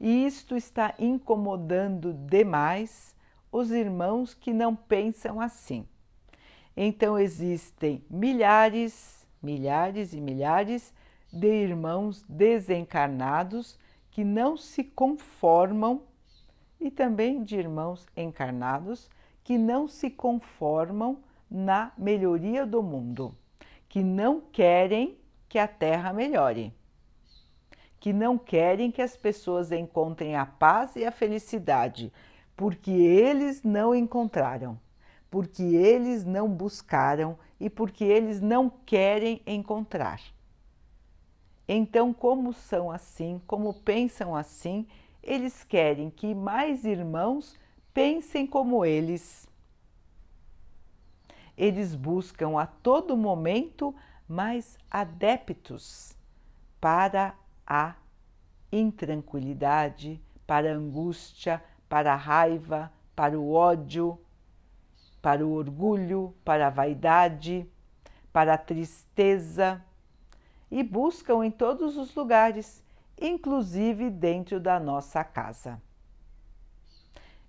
E 0.00 0.26
isto 0.26 0.56
está 0.56 0.92
incomodando 0.98 2.12
demais 2.12 3.14
os 3.52 3.70
irmãos 3.70 4.34
que 4.34 4.52
não 4.52 4.74
pensam 4.74 5.40
assim. 5.40 5.86
Então 6.76 7.16
existem 7.16 8.04
milhares, 8.10 9.24
milhares 9.40 10.12
e 10.12 10.20
milhares 10.20 10.92
de 11.32 11.46
irmãos 11.46 12.24
desencarnados 12.28 13.78
que 14.10 14.24
não 14.24 14.56
se 14.56 14.82
conformam 14.82 16.02
e 16.80 16.90
também 16.90 17.44
de 17.44 17.56
irmãos 17.56 18.06
encarnados 18.16 19.08
que 19.44 19.56
não 19.56 19.86
se 19.86 20.10
conformam 20.10 21.18
na 21.52 21.92
melhoria 21.98 22.64
do 22.64 22.82
mundo, 22.82 23.36
que 23.88 24.02
não 24.02 24.40
querem 24.40 25.18
que 25.48 25.58
a 25.58 25.68
Terra 25.68 26.10
melhore, 26.10 26.72
que 28.00 28.10
não 28.10 28.38
querem 28.38 28.90
que 28.90 29.02
as 29.02 29.16
pessoas 29.16 29.70
encontrem 29.70 30.34
a 30.34 30.46
paz 30.46 30.96
e 30.96 31.04
a 31.04 31.12
felicidade, 31.12 32.10
porque 32.56 32.90
eles 32.90 33.62
não 33.62 33.94
encontraram, 33.94 34.80
porque 35.30 35.62
eles 35.62 36.24
não 36.24 36.48
buscaram 36.48 37.38
e 37.60 37.68
porque 37.68 38.04
eles 38.04 38.40
não 38.40 38.70
querem 38.70 39.42
encontrar. 39.46 40.20
Então, 41.68 42.14
como 42.14 42.52
são 42.52 42.90
assim, 42.90 43.40
como 43.46 43.74
pensam 43.74 44.34
assim, 44.34 44.86
eles 45.22 45.62
querem 45.62 46.08
que 46.08 46.34
mais 46.34 46.84
irmãos 46.84 47.58
pensem 47.92 48.46
como 48.46 48.84
eles. 48.84 49.46
Eles 51.62 51.94
buscam 51.94 52.58
a 52.58 52.66
todo 52.66 53.16
momento 53.16 53.94
mais 54.28 54.76
adeptos 54.90 56.12
para 56.80 57.36
a 57.64 57.94
intranquilidade, 58.72 60.20
para 60.44 60.72
a 60.72 60.74
angústia, 60.74 61.62
para 61.88 62.14
a 62.14 62.16
raiva, 62.16 62.92
para 63.14 63.38
o 63.38 63.52
ódio, 63.52 64.18
para 65.22 65.46
o 65.46 65.52
orgulho, 65.52 66.34
para 66.44 66.66
a 66.66 66.70
vaidade, 66.70 67.64
para 68.32 68.54
a 68.54 68.58
tristeza 68.58 69.80
e 70.68 70.82
buscam 70.82 71.46
em 71.46 71.50
todos 71.52 71.96
os 71.96 72.12
lugares, 72.12 72.82
inclusive 73.16 74.10
dentro 74.10 74.58
da 74.58 74.80
nossa 74.80 75.22
casa. 75.22 75.80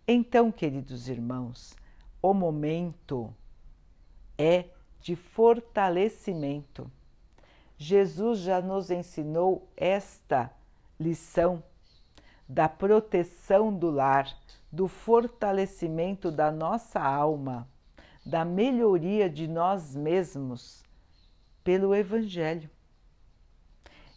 Então, 0.07 0.51
queridos 0.51 1.09
irmãos, 1.09 1.75
o 2.21 2.31
momento 2.31 3.33
é 4.37 4.65
de 5.01 5.15
fortalecimento. 5.15 6.89
Jesus 7.77 8.39
já 8.39 8.61
nos 8.61 8.89
ensinou 8.89 9.67
esta 9.75 10.51
lição 10.99 11.61
da 12.47 12.69
proteção 12.69 13.73
do 13.73 13.89
lar, 13.89 14.27
do 14.71 14.87
fortalecimento 14.87 16.31
da 16.31 16.51
nossa 16.51 17.01
alma, 17.01 17.67
da 18.25 18.45
melhoria 18.45 19.29
de 19.29 19.47
nós 19.47 19.95
mesmos 19.95 20.83
pelo 21.63 21.93
Evangelho. 21.93 22.69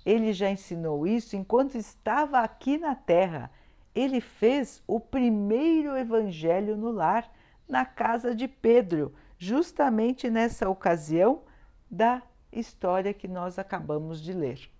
Ele 0.04 0.32
já 0.32 0.48
ensinou 0.48 1.06
isso 1.06 1.34
enquanto 1.34 1.74
estava 1.76 2.38
aqui 2.38 2.78
na 2.78 2.94
Terra. 2.94 3.50
Ele 3.92 4.20
fez 4.20 4.80
o 4.86 5.00
primeiro 5.00 5.96
Evangelho 5.96 6.76
no 6.76 6.92
lar, 6.92 7.28
na 7.68 7.84
casa 7.84 8.32
de 8.32 8.46
Pedro, 8.46 9.12
justamente 9.38 10.30
nessa 10.30 10.68
ocasião 10.68 11.42
da 11.90 12.22
história 12.52 13.12
que 13.12 13.28
nós 13.28 13.58
acabamos 13.58 14.20
de 14.20 14.32
ler. 14.32 14.70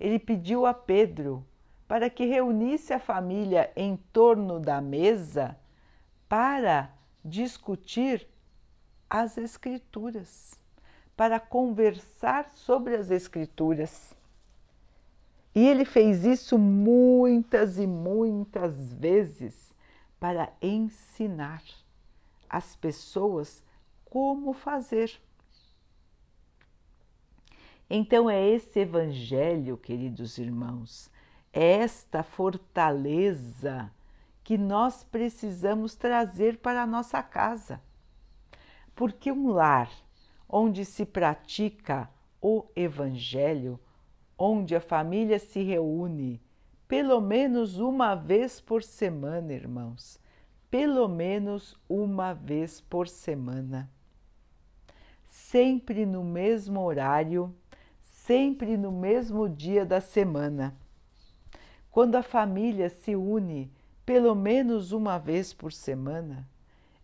Ele 0.00 0.18
pediu 0.18 0.66
a 0.66 0.74
Pedro 0.74 1.44
para 1.86 2.08
que 2.08 2.24
reunisse 2.24 2.92
a 2.92 2.98
família 2.98 3.70
em 3.76 3.96
torno 4.12 4.58
da 4.58 4.80
mesa 4.80 5.56
para 6.28 6.90
discutir 7.24 8.26
as 9.08 9.38
Escrituras, 9.38 10.58
para 11.16 11.38
conversar 11.38 12.50
sobre 12.50 12.96
as 12.96 13.10
Escrituras. 13.10 14.14
E 15.54 15.64
ele 15.64 15.84
fez 15.84 16.24
isso 16.24 16.58
muitas 16.58 17.78
e 17.78 17.86
muitas 17.86 18.92
vezes 18.94 19.72
para 20.18 20.52
ensinar 20.60 21.62
as 22.48 22.74
pessoas 22.76 23.63
como 24.14 24.52
fazer. 24.52 25.20
Então, 27.90 28.30
é 28.30 28.48
esse 28.48 28.78
Evangelho, 28.78 29.76
queridos 29.76 30.38
irmãos, 30.38 31.10
é 31.52 31.78
esta 31.78 32.22
fortaleza 32.22 33.90
que 34.44 34.56
nós 34.56 35.02
precisamos 35.02 35.96
trazer 35.96 36.58
para 36.58 36.84
a 36.84 36.86
nossa 36.86 37.24
casa. 37.24 37.82
Porque 38.94 39.32
um 39.32 39.48
lar 39.48 39.90
onde 40.48 40.84
se 40.84 41.04
pratica 41.04 42.08
o 42.40 42.66
Evangelho, 42.76 43.80
onde 44.38 44.76
a 44.76 44.80
família 44.80 45.40
se 45.40 45.60
reúne 45.60 46.40
pelo 46.86 47.20
menos 47.20 47.78
uma 47.78 48.14
vez 48.14 48.60
por 48.60 48.80
semana, 48.80 49.52
irmãos, 49.52 50.20
pelo 50.70 51.08
menos 51.08 51.76
uma 51.88 52.32
vez 52.32 52.80
por 52.80 53.08
semana. 53.08 53.90
Sempre 55.36 56.06
no 56.06 56.22
mesmo 56.22 56.80
horário, 56.80 57.52
sempre 58.00 58.76
no 58.76 58.92
mesmo 58.92 59.48
dia 59.48 59.84
da 59.84 60.00
semana. 60.00 60.76
Quando 61.90 62.14
a 62.14 62.22
família 62.22 62.88
se 62.88 63.16
une 63.16 63.68
pelo 64.06 64.32
menos 64.36 64.92
uma 64.92 65.18
vez 65.18 65.52
por 65.52 65.72
semana, 65.72 66.48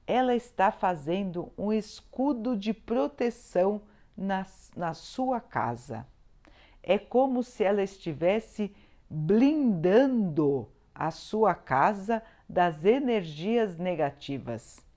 ela 0.06 0.32
está 0.32 0.70
fazendo 0.70 1.52
um 1.58 1.72
escudo 1.72 2.56
de 2.56 2.72
proteção 2.72 3.82
na, 4.16 4.46
na 4.76 4.94
sua 4.94 5.40
casa. 5.40 6.06
É 6.84 7.00
como 7.00 7.42
se 7.42 7.64
ela 7.64 7.82
estivesse 7.82 8.72
blindando 9.10 10.68
a 10.94 11.10
sua 11.10 11.52
casa 11.52 12.22
das 12.48 12.84
energias 12.84 13.76
negativas. 13.76 14.88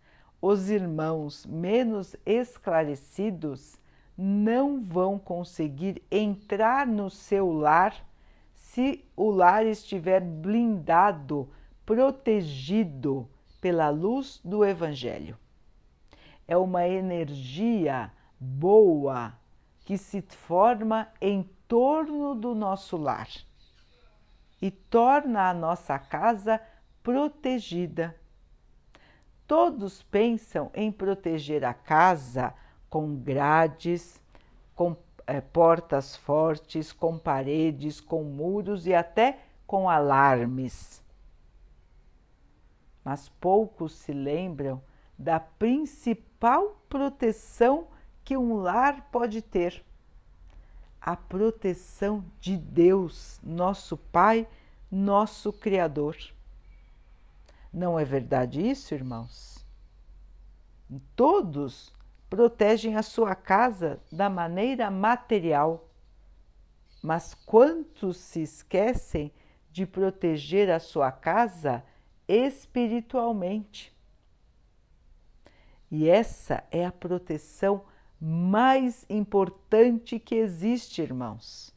Os 0.45 0.69
irmãos 0.69 1.45
menos 1.45 2.17
esclarecidos 2.25 3.79
não 4.17 4.83
vão 4.83 5.17
conseguir 5.17 6.03
entrar 6.11 6.85
no 6.85 7.09
seu 7.09 7.49
lar 7.49 7.95
se 8.53 9.05
o 9.15 9.31
lar 9.31 9.65
estiver 9.65 10.19
blindado, 10.19 11.49
protegido 11.85 13.25
pela 13.61 13.89
luz 13.89 14.41
do 14.43 14.65
Evangelho. 14.65 15.37
É 16.45 16.57
uma 16.57 16.85
energia 16.85 18.11
boa 18.37 19.39
que 19.85 19.97
se 19.97 20.21
forma 20.21 21.07
em 21.21 21.49
torno 21.69 22.35
do 22.35 22.53
nosso 22.53 22.97
lar 22.97 23.29
e 24.61 24.69
torna 24.69 25.47
a 25.49 25.53
nossa 25.53 25.97
casa 25.97 26.59
protegida. 27.01 28.13
Todos 29.47 30.01
pensam 30.03 30.71
em 30.73 30.91
proteger 30.91 31.65
a 31.65 31.73
casa 31.73 32.53
com 32.89 33.15
grades, 33.15 34.21
com 34.73 34.95
é, 35.25 35.41
portas 35.41 36.15
fortes, 36.15 36.91
com 36.91 37.17
paredes, 37.17 37.99
com 37.99 38.23
muros 38.23 38.87
e 38.87 38.93
até 38.93 39.39
com 39.65 39.89
alarmes. 39.89 41.03
Mas 43.03 43.29
poucos 43.29 43.93
se 43.93 44.13
lembram 44.13 44.81
da 45.17 45.39
principal 45.39 46.81
proteção 46.87 47.87
que 48.23 48.37
um 48.37 48.55
lar 48.55 49.09
pode 49.11 49.41
ter: 49.41 49.83
a 51.01 51.15
proteção 51.15 52.23
de 52.39 52.57
Deus, 52.57 53.39
nosso 53.43 53.97
Pai, 53.97 54.47
nosso 54.89 55.51
Criador. 55.51 56.15
Não 57.73 57.99
é 57.99 58.05
verdade 58.05 58.61
isso, 58.61 58.93
irmãos? 58.93 59.65
Todos 61.15 61.91
protegem 62.29 62.95
a 62.95 63.01
sua 63.01 63.33
casa 63.33 63.99
da 64.11 64.29
maneira 64.29 64.91
material, 64.91 65.89
mas 67.01 67.33
quantos 67.33 68.17
se 68.17 68.43
esquecem 68.43 69.33
de 69.71 69.87
proteger 69.87 70.69
a 70.69 70.79
sua 70.79 71.11
casa 71.11 71.83
espiritualmente? 72.27 73.91
E 75.89 76.07
essa 76.07 76.63
é 76.69 76.85
a 76.85 76.91
proteção 76.91 77.85
mais 78.21 79.03
importante 79.09 80.19
que 80.19 80.35
existe, 80.35 81.01
irmãos, 81.01 81.73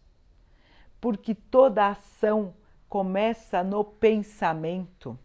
porque 1.01 1.35
toda 1.35 1.89
ação 1.89 2.55
começa 2.87 3.65
no 3.65 3.83
pensamento. 3.83 5.19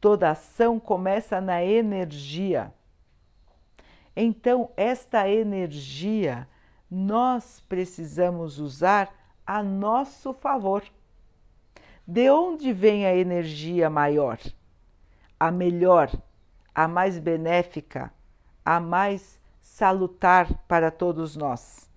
Toda 0.00 0.30
ação 0.30 0.78
começa 0.78 1.40
na 1.40 1.62
energia. 1.64 2.72
Então, 4.14 4.70
esta 4.76 5.28
energia 5.28 6.48
nós 6.90 7.62
precisamos 7.68 8.58
usar 8.58 9.12
a 9.46 9.62
nosso 9.62 10.32
favor. 10.32 10.84
De 12.06 12.30
onde 12.30 12.72
vem 12.72 13.06
a 13.06 13.14
energia 13.14 13.90
maior, 13.90 14.38
a 15.38 15.50
melhor, 15.50 16.10
a 16.74 16.88
mais 16.88 17.18
benéfica, 17.18 18.12
a 18.64 18.80
mais 18.80 19.40
salutar 19.60 20.52
para 20.66 20.90
todos 20.90 21.36
nós? 21.36 21.90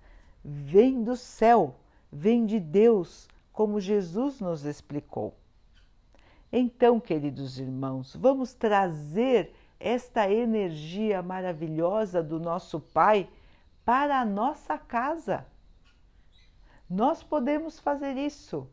Vem 0.44 1.02
do 1.02 1.16
céu, 1.16 1.76
vem 2.10 2.44
de 2.44 2.58
Deus, 2.58 3.28
como 3.52 3.80
Jesus 3.80 4.40
nos 4.40 4.64
explicou. 4.64 5.34
Então, 6.52 7.00
queridos 7.00 7.58
irmãos, 7.58 8.14
vamos 8.14 8.52
trazer 8.52 9.54
esta 9.80 10.30
energia 10.30 11.22
maravilhosa 11.22 12.22
do 12.22 12.38
nosso 12.38 12.78
Pai 12.78 13.26
para 13.86 14.20
a 14.20 14.24
nossa 14.24 14.76
casa. 14.76 15.46
Nós 16.88 17.22
podemos 17.22 17.80
fazer 17.80 18.18
isso 18.18 18.68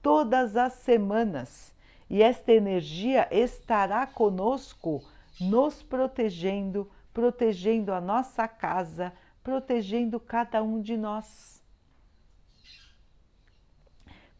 todas 0.00 0.56
as 0.56 0.72
semanas 0.72 1.74
e 2.08 2.22
esta 2.22 2.50
energia 2.50 3.28
estará 3.30 4.06
conosco, 4.06 5.04
nos 5.38 5.82
protegendo, 5.82 6.90
protegendo 7.12 7.92
a 7.92 8.00
nossa 8.00 8.48
casa, 8.48 9.12
protegendo 9.44 10.18
cada 10.18 10.62
um 10.62 10.80
de 10.80 10.96
nós. 10.96 11.62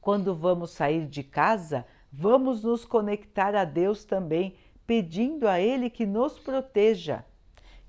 Quando 0.00 0.34
vamos 0.34 0.70
sair 0.70 1.06
de 1.06 1.22
casa, 1.22 1.84
vamos 2.12 2.62
nos 2.62 2.84
conectar 2.84 3.54
a 3.54 3.64
Deus 3.64 4.04
também, 4.04 4.56
pedindo 4.86 5.46
a 5.46 5.60
Ele 5.60 5.90
que 5.90 6.06
nos 6.06 6.38
proteja, 6.38 7.24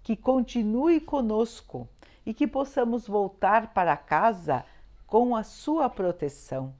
que 0.03 0.15
continue 0.15 0.99
conosco 0.99 1.87
e 2.25 2.33
que 2.33 2.47
possamos 2.47 3.07
voltar 3.07 3.73
para 3.73 3.95
casa 3.95 4.65
com 5.07 5.35
a 5.35 5.43
Sua 5.43 5.89
proteção. 5.89 6.73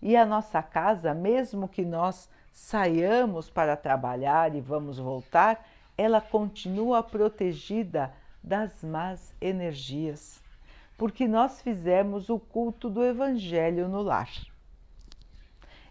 E 0.00 0.16
a 0.16 0.26
nossa 0.26 0.62
casa, 0.62 1.14
mesmo 1.14 1.68
que 1.68 1.84
nós 1.84 2.28
saiamos 2.52 3.48
para 3.48 3.76
trabalhar 3.76 4.54
e 4.54 4.60
vamos 4.60 4.98
voltar, 4.98 5.66
ela 5.96 6.20
continua 6.20 7.02
protegida 7.02 8.12
das 8.42 8.82
más 8.82 9.34
energias, 9.40 10.42
porque 10.98 11.28
nós 11.28 11.62
fizemos 11.62 12.28
o 12.28 12.38
culto 12.38 12.90
do 12.90 13.04
Evangelho 13.04 13.88
no 13.88 14.02
lar. 14.02 14.28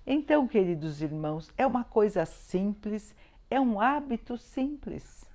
Então, 0.06 0.48
queridos 0.48 1.02
irmãos, 1.02 1.52
é 1.58 1.66
uma 1.66 1.84
coisa 1.84 2.26
simples, 2.26 3.16
é 3.50 3.60
um 3.60 3.80
hábito 3.80 4.38
simples. 4.38 5.26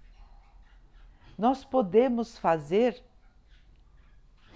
Nós 1.38 1.64
podemos 1.64 2.36
fazer 2.38 3.02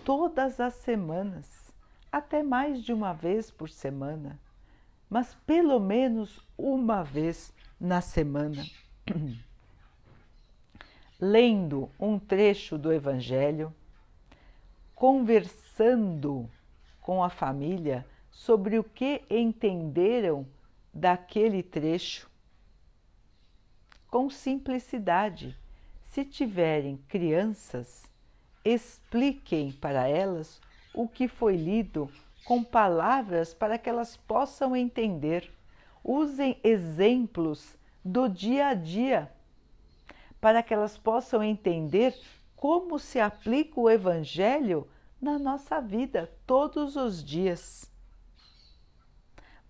todas 0.05 0.59
as 0.59 0.75
semanas, 0.75 1.73
até 2.11 2.43
mais 2.43 2.83
de 2.83 2.93
uma 2.93 3.13
vez 3.13 3.51
por 3.51 3.69
semana, 3.69 4.41
mas 5.09 5.35
pelo 5.47 5.79
menos 5.79 6.45
uma 6.59 7.03
vez 7.03 7.53
na 7.79 8.01
semana. 8.01 8.65
Lendo 11.21 11.91
um 11.99 12.19
trecho 12.19 12.79
do 12.79 12.93
Evangelho, 12.93 13.75
conversando 14.95 16.51
com 17.01 17.23
a 17.23 17.29
família 17.29 18.07
sobre 18.41 18.79
o 18.79 18.85
que 18.85 19.23
entenderam 19.29 20.47
daquele 20.95 21.63
trecho, 21.63 22.27
com 24.09 24.31
simplicidade. 24.31 25.55
Se 26.07 26.25
tiverem 26.25 26.97
crianças, 27.07 28.11
expliquem 28.65 29.71
para 29.73 30.09
elas 30.09 30.59
o 30.95 31.07
que 31.07 31.29
foi 31.29 31.55
lido 31.55 32.11
com 32.47 32.65
palavras 32.65 33.53
para 33.53 33.77
que 33.77 33.91
elas 33.91 34.17
possam 34.17 34.75
entender. 34.75 35.53
Usem 36.03 36.59
exemplos 36.65 37.77
do 38.03 38.27
dia 38.27 38.69
a 38.69 38.75
dia 38.75 39.31
para 40.41 40.63
que 40.63 40.73
elas 40.73 40.97
possam 40.97 41.43
entender 41.43 42.19
como 42.57 42.99
se 42.99 43.21
aplica 43.21 43.79
o 43.79 43.91
Evangelho 43.91 44.89
na 45.21 45.39
nossa 45.39 45.79
vida 45.79 46.33
todos 46.47 46.97
os 46.97 47.23
dias. 47.23 47.90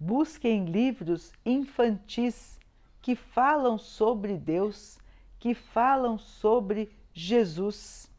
Busquem 0.00 0.64
livros 0.64 1.30
infantis 1.46 2.58
que 3.02 3.14
falam 3.14 3.76
sobre 3.76 4.36
Deus, 4.36 4.98
que 5.38 5.54
falam 5.54 6.18
sobre 6.18 6.90
Jesus 7.12 8.10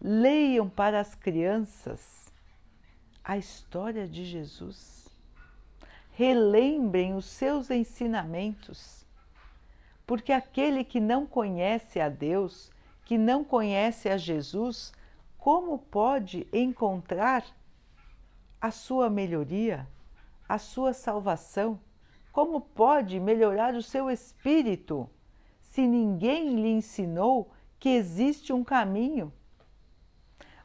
leiam 0.00 0.68
para 0.68 1.00
as 1.00 1.14
crianças 1.14 2.32
a 3.22 3.36
história 3.36 4.06
de 4.06 4.24
Jesus. 4.24 5.08
Relembrem 6.12 7.14
os 7.14 7.26
seus 7.26 7.70
ensinamentos, 7.70 9.04
porque 10.06 10.32
aquele 10.32 10.82
que 10.82 11.00
não 11.00 11.26
conhece 11.26 12.00
a 12.00 12.08
Deus, 12.08 12.70
que 13.04 13.18
não 13.18 13.44
conhece 13.44 14.08
a 14.08 14.16
Jesus, 14.16 14.92
como 15.36 15.78
pode 15.78 16.46
encontrar 16.52 17.44
a 18.60 18.70
sua 18.70 19.08
melhoria, 19.08 19.86
a 20.48 20.58
sua 20.58 20.92
salvação? 20.92 21.80
Como 22.32 22.60
pode 22.60 23.18
melhorar 23.18 23.74
o 23.74 23.82
seu 23.82 24.10
espírito 24.10 25.08
se 25.60 25.86
ninguém 25.86 26.54
lhe 26.54 26.68
ensinou 26.68 27.50
que 27.78 27.88
existe 27.88 28.52
um 28.52 28.64
caminho? 28.64 29.32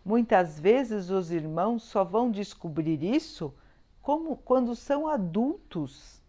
Muitas 0.05 0.59
vezes 0.59 1.09
os 1.09 1.31
irmãos 1.31 1.83
só 1.83 2.03
vão 2.03 2.29
descobrir 2.29 3.01
isso 3.03 3.53
como 4.01 4.35
quando 4.35 4.75
são 4.75 5.07
adultos. 5.07 6.21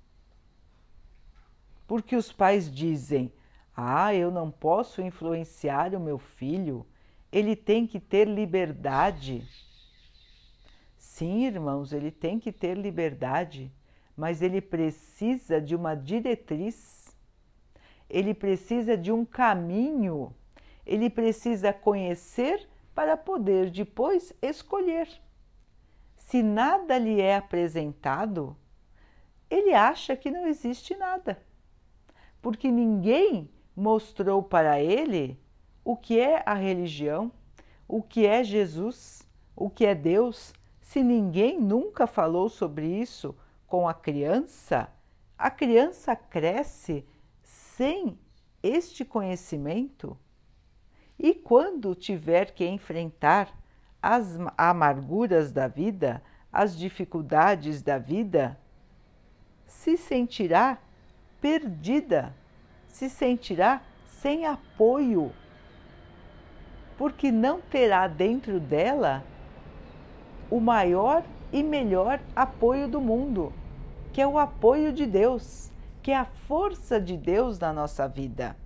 Porque 1.87 2.15
os 2.15 2.33
pais 2.33 2.73
dizem: 2.73 3.33
"Ah, 3.77 4.15
eu 4.15 4.31
não 4.31 4.51
posso 4.51 5.03
influenciar 5.03 5.95
o 5.95 6.01
meu 6.01 6.19
filho, 6.19 6.87
ele 7.33 7.57
tem 7.57 7.87
que 7.87 7.99
ter 7.99 8.29
liberdade". 8.29 9.47
Sim, 11.15 11.45
irmãos, 11.45 11.93
ele 11.93 12.11
tem 12.11 12.41
que 12.41 12.51
ter 12.51 12.77
liberdade, 12.77 13.71
mas 14.17 14.43
ele 14.43 14.61
precisa 14.61 15.61
de 15.61 15.77
uma 15.77 15.95
diretriz. 15.95 17.17
Ele 18.11 18.35
precisa 18.35 18.97
de 18.97 19.13
um 19.13 19.25
caminho. 19.25 20.35
Ele 20.85 21.09
precisa 21.09 21.73
conhecer 21.73 22.69
para 22.93 23.17
poder 23.17 23.71
depois 23.71 24.33
escolher. 24.43 25.09
Se 26.17 26.43
nada 26.43 26.99
lhe 26.99 27.21
é 27.21 27.37
apresentado, 27.37 28.57
ele 29.49 29.73
acha 29.73 30.17
que 30.17 30.33
não 30.33 30.49
existe 30.49 30.97
nada, 30.97 31.41
porque 32.43 32.73
ninguém 32.73 33.49
mostrou 33.77 34.43
para 34.43 34.81
ele 34.81 35.39
o 35.85 35.97
que 35.97 36.19
é 36.19 36.43
a 36.45 36.55
religião, 36.55 37.31
o 37.87 38.03
que 38.03 38.27
é 38.27 38.43
Jesus, 38.43 39.25
o 39.55 39.71
que 39.71 39.87
é 39.87 39.95
Deus. 39.95 40.53
Se 40.95 41.03
ninguém 41.03 41.61
nunca 41.61 42.07
falou 42.07 42.49
sobre 42.49 42.87
isso 42.87 43.35
com 43.67 43.89
a 43.89 43.93
criança, 43.93 44.89
a 45.37 45.51
criança 45.51 46.15
cresce 46.15 47.05
sem 47.43 48.17
este 48.63 49.05
conhecimento? 49.05 50.17
E 51.19 51.35
quando 51.35 51.97
tiver 51.97 52.53
que 52.53 52.65
enfrentar 52.65 53.53
as 54.01 54.39
amarguras 54.57 55.53
da 55.53 55.67
vida, 55.67 56.23
as 56.53 56.79
dificuldades 56.79 57.83
da 57.83 57.99
vida, 57.99 58.57
se 59.67 59.97
sentirá 59.97 60.79
perdida, 61.41 62.33
se 62.87 63.11
sentirá 63.11 63.83
sem 64.07 64.47
apoio, 64.47 65.33
porque 66.97 67.33
não 67.33 67.61
terá 67.61 68.07
dentro 68.07 68.61
dela 68.61 69.25
o 70.51 70.61
maior 70.61 71.25
e 71.53 71.63
melhor 71.63 72.21
apoio 72.35 72.89
do 72.89 73.01
mundo, 73.01 73.53
que 74.13 74.21
é 74.21 74.27
o 74.27 74.39
apoio 74.39 74.93
de 74.93 75.07
Deus, 75.07 75.71
que 76.03 76.11
é 76.11 76.17
a 76.17 76.25
força 76.25 77.01
de 77.01 77.17
Deus 77.17 77.59
na 77.59 77.73
nossa 77.73 78.09
vida. 78.09 78.57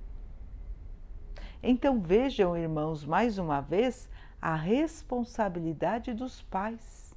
Então 1.62 2.00
vejam, 2.00 2.56
irmãos, 2.56 3.04
mais 3.04 3.38
uma 3.38 3.60
vez 3.60 4.08
a 4.40 4.54
responsabilidade 4.54 6.14
dos 6.14 6.42
pais 6.42 7.08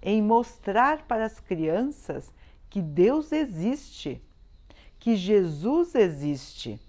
em 0.00 0.22
mostrar 0.22 1.02
para 1.06 1.24
as 1.24 1.40
crianças 1.40 2.32
que 2.70 2.80
Deus 2.80 3.32
existe, 3.32 4.22
que 4.98 5.16
Jesus 5.16 5.94
existe. 5.94 6.80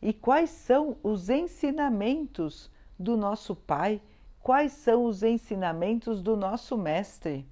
E 0.00 0.12
quais 0.12 0.50
são 0.50 0.96
os 1.02 1.28
ensinamentos 1.28 2.70
do 2.98 3.16
nosso 3.16 3.54
Pai? 3.54 4.00
Quais 4.42 4.72
são 4.72 5.04
os 5.04 5.22
ensinamentos 5.22 6.20
do 6.20 6.36
nosso 6.36 6.76
Mestre? 6.76 7.46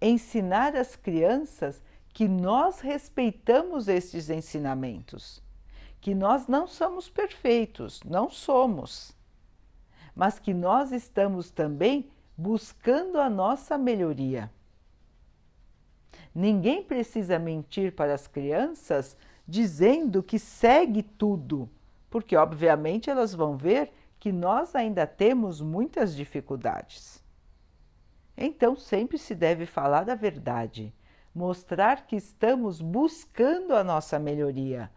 Ensinar 0.00 0.74
as 0.74 0.96
crianças 0.96 1.82
que 2.08 2.26
nós 2.26 2.80
respeitamos 2.80 3.88
estes 3.88 4.30
ensinamentos 4.30 5.42
que 6.02 6.16
nós 6.16 6.48
não 6.48 6.66
somos 6.66 7.08
perfeitos, 7.08 8.02
não 8.02 8.28
somos, 8.28 9.16
mas 10.16 10.36
que 10.36 10.52
nós 10.52 10.90
estamos 10.90 11.48
também 11.48 12.10
buscando 12.36 13.20
a 13.20 13.30
nossa 13.30 13.78
melhoria. 13.78 14.50
Ninguém 16.34 16.82
precisa 16.82 17.38
mentir 17.38 17.94
para 17.94 18.12
as 18.12 18.26
crianças 18.26 19.16
dizendo 19.46 20.24
que 20.24 20.40
segue 20.40 21.04
tudo, 21.04 21.70
porque 22.10 22.36
obviamente 22.36 23.08
elas 23.08 23.32
vão 23.32 23.56
ver 23.56 23.92
que 24.22 24.30
nós 24.30 24.76
ainda 24.76 25.04
temos 25.04 25.60
muitas 25.60 26.14
dificuldades. 26.14 27.20
Então 28.36 28.76
sempre 28.76 29.18
se 29.18 29.34
deve 29.34 29.66
falar 29.66 30.08
a 30.08 30.14
verdade, 30.14 30.94
mostrar 31.34 32.06
que 32.06 32.14
estamos 32.14 32.80
buscando 32.80 33.74
a 33.74 33.82
nossa 33.82 34.20
melhoria 34.20 34.88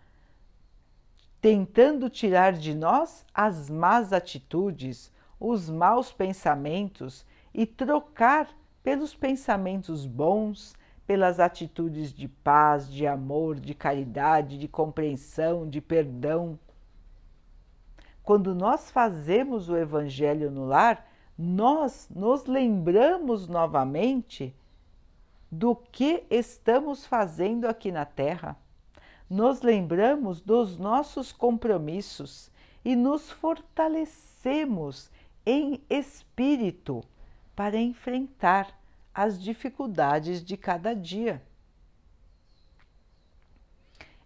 tentando 1.41 2.07
tirar 2.07 2.53
de 2.53 2.75
nós 2.75 3.25
as 3.33 3.67
más 3.67 4.13
atitudes, 4.13 5.11
os 5.39 5.71
maus 5.71 6.11
pensamentos 6.11 7.25
e 7.51 7.65
trocar 7.65 8.47
pelos 8.83 9.15
pensamentos 9.15 10.05
bons, 10.05 10.75
pelas 11.07 11.39
atitudes 11.39 12.13
de 12.13 12.27
paz, 12.27 12.87
de 12.93 13.07
amor, 13.07 13.59
de 13.59 13.73
caridade, 13.73 14.55
de 14.59 14.67
compreensão, 14.67 15.67
de 15.67 15.81
perdão. 15.81 16.59
Quando 18.25 18.53
nós 18.53 18.91
fazemos 18.91 19.69
o 19.69 19.77
Evangelho 19.77 20.51
no 20.51 20.65
lar, 20.65 21.07
nós 21.37 22.09
nos 22.13 22.45
lembramos 22.45 23.47
novamente 23.47 24.53
do 25.49 25.75
que 25.75 26.25
estamos 26.29 27.05
fazendo 27.05 27.65
aqui 27.65 27.91
na 27.91 28.03
Terra 28.03 28.57
nos 29.29 29.61
lembramos 29.61 30.41
dos 30.41 30.77
nossos 30.77 31.31
compromissos 31.31 32.51
e 32.83 32.95
nos 32.95 33.31
fortalecemos 33.31 35.09
em 35.45 35.81
espírito 35.89 37.03
para 37.55 37.77
enfrentar 37.77 38.79
as 39.13 39.41
dificuldades 39.41 40.43
de 40.43 40.57
cada 40.57 40.93
dia. 40.93 41.41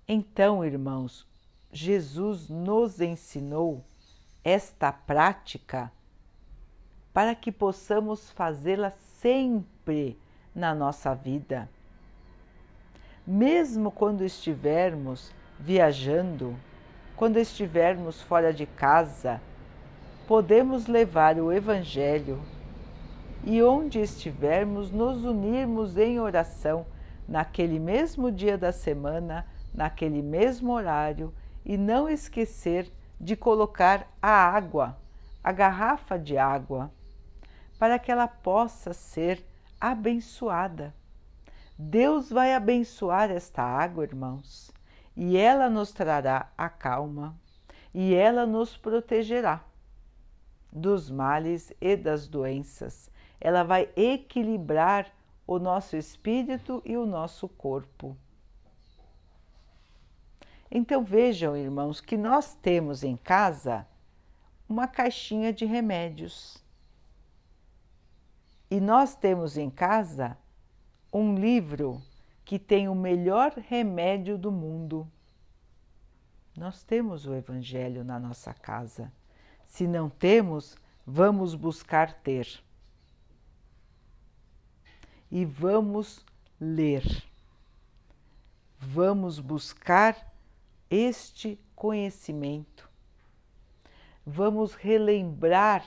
Então, 0.08 0.66
irmãos, 0.66 1.28
Jesus 1.72 2.50
nos 2.50 3.00
ensinou 3.00 3.84
esta 4.44 4.92
prática 4.92 5.92
para 7.14 7.36
que 7.36 7.52
possamos 7.52 8.32
fazê-la 8.32 8.90
sempre 8.90 10.18
na 10.56 10.74
nossa 10.74 11.14
vida. 11.14 11.70
Mesmo 13.26 13.92
quando 13.92 14.24
estivermos 14.24 15.32
viajando, 15.60 16.56
quando 17.16 17.38
estivermos 17.38 18.22
fora 18.22 18.52
de 18.52 18.66
casa, 18.66 19.42
podemos 20.28 20.88
levar 20.88 21.38
o 21.38 21.52
Evangelho 21.52 22.42
e 23.44 23.62
onde 23.62 24.00
estivermos, 24.00 24.90
nos 24.90 25.24
unirmos 25.24 25.98
em 25.98 26.20
oração 26.20 26.86
naquele 27.28 27.78
mesmo 27.78 28.32
dia 28.32 28.58
da 28.58 28.72
semana, 28.72 29.46
naquele 29.74 30.22
mesmo 30.22 30.72
horário 30.72 31.32
e 31.66 31.78
não 31.78 32.08
esquecer 32.08 32.92
de 33.20 33.36
colocar 33.36 34.08
a 34.22 34.30
água, 34.30 34.98
a 35.44 35.52
garrafa 35.52 36.18
de 36.18 36.38
água, 36.38 36.92
para 37.78 37.98
que 38.00 38.12
ela 38.12 38.28
possa 38.28 38.94
ser 38.94 39.46
abençoada. 39.80 40.94
Deus 41.78 42.30
vai 42.30 42.54
abençoar 42.54 43.32
esta 43.32 43.64
água, 43.64 44.04
irmãos, 44.04 44.72
e 45.16 45.38
ela 45.38 45.70
nos 45.70 45.92
trará 45.92 46.52
a 46.58 46.70
calma 46.70 47.36
e 47.94 48.14
ela 48.14 48.46
nos 48.46 48.78
protegerá 48.78 49.64
dos 50.72 51.10
males 51.10 51.74
e 51.82 51.96
das 51.96 52.28
doenças 52.28 53.10
ela 53.40 53.64
vai 53.64 53.90
equilibrar 53.96 55.08
o 55.48 55.58
nosso 55.58 55.96
espírito 55.96 56.82
e 56.86 56.98
o 56.98 57.06
nosso 57.06 57.48
corpo. 57.48 58.16
Então 60.72 61.04
vejam, 61.04 61.58
irmãos, 61.58 62.00
que 62.00 62.16
nós 62.16 62.56
temos 62.56 63.04
em 63.04 63.18
casa 63.18 63.88
uma 64.68 64.88
caixinha 64.88 65.52
de 65.52 65.66
remédios. 65.66 66.64
E 68.70 68.80
nós 68.80 69.16
temos 69.16 69.58
em 69.58 69.70
casa 69.70 70.38
um 71.12 71.36
livro 71.36 72.02
que 72.46 72.60
tem 72.60 72.88
o 72.88 72.94
melhor 72.94 73.54
remédio 73.58 74.38
do 74.38 74.52
mundo. 74.52 75.08
Nós 76.56 76.84
temos 76.84 77.26
o 77.26 77.34
Evangelho 77.34 78.04
na 78.04 78.20
nossa 78.20 78.54
casa. 78.54 79.12
Se 79.66 79.88
não 79.88 80.10
temos, 80.10 80.78
vamos 81.06 81.56
buscar 81.56 82.14
ter 82.14 82.62
e 85.32 85.46
vamos 85.46 86.26
ler. 86.60 87.24
Vamos 88.80 89.40
buscar 89.40 90.16
este 90.90 91.60
conhecimento. 91.76 92.90
Vamos 94.26 94.74
relembrar 94.74 95.86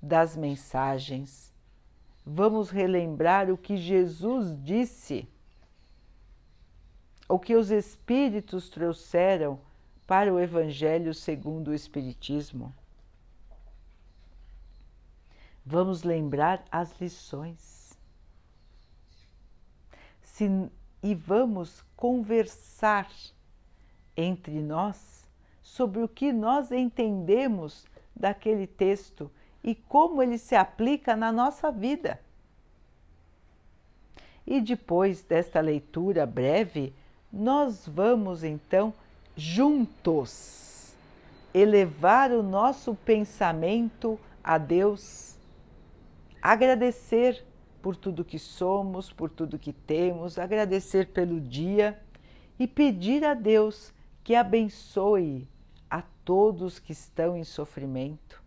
das 0.00 0.36
mensagens. 0.36 1.52
Vamos 2.24 2.70
relembrar 2.70 3.50
o 3.50 3.56
que 3.56 3.76
Jesus 3.76 4.56
disse, 4.62 5.28
o 7.28 7.38
que 7.38 7.54
os 7.54 7.70
Espíritos 7.70 8.68
trouxeram 8.68 9.60
para 10.06 10.32
o 10.32 10.38
Evangelho 10.38 11.14
segundo 11.14 11.68
o 11.68 11.74
Espiritismo. 11.74 12.74
Vamos 15.64 16.02
lembrar 16.02 16.64
as 16.70 16.98
lições 17.00 17.78
se, 20.38 20.70
e 21.02 21.14
vamos 21.14 21.84
conversar 21.96 23.10
entre 24.18 24.60
nós 24.60 25.24
sobre 25.62 26.02
o 26.02 26.08
que 26.08 26.32
nós 26.32 26.72
entendemos 26.72 27.86
daquele 28.14 28.66
texto 28.66 29.30
e 29.62 29.76
como 29.76 30.20
ele 30.20 30.36
se 30.36 30.56
aplica 30.56 31.14
na 31.14 31.30
nossa 31.30 31.70
vida. 31.70 32.20
E 34.44 34.60
depois 34.60 35.22
desta 35.22 35.60
leitura 35.60 36.26
breve, 36.26 36.92
nós 37.32 37.86
vamos 37.86 38.42
então 38.42 38.92
juntos 39.36 40.94
elevar 41.54 42.32
o 42.32 42.42
nosso 42.42 42.94
pensamento 42.94 44.18
a 44.42 44.58
Deus, 44.58 45.36
agradecer 46.42 47.44
por 47.80 47.94
tudo 47.94 48.24
que 48.24 48.38
somos, 48.38 49.12
por 49.12 49.30
tudo 49.30 49.58
que 49.58 49.72
temos, 49.72 50.38
agradecer 50.38 51.08
pelo 51.08 51.40
dia 51.40 52.00
e 52.58 52.66
pedir 52.66 53.24
a 53.24 53.34
Deus 53.34 53.92
que 54.28 54.34
abençoe 54.34 55.48
a 55.88 56.02
todos 56.22 56.78
que 56.78 56.92
estão 56.92 57.34
em 57.34 57.44
sofrimento, 57.44 58.42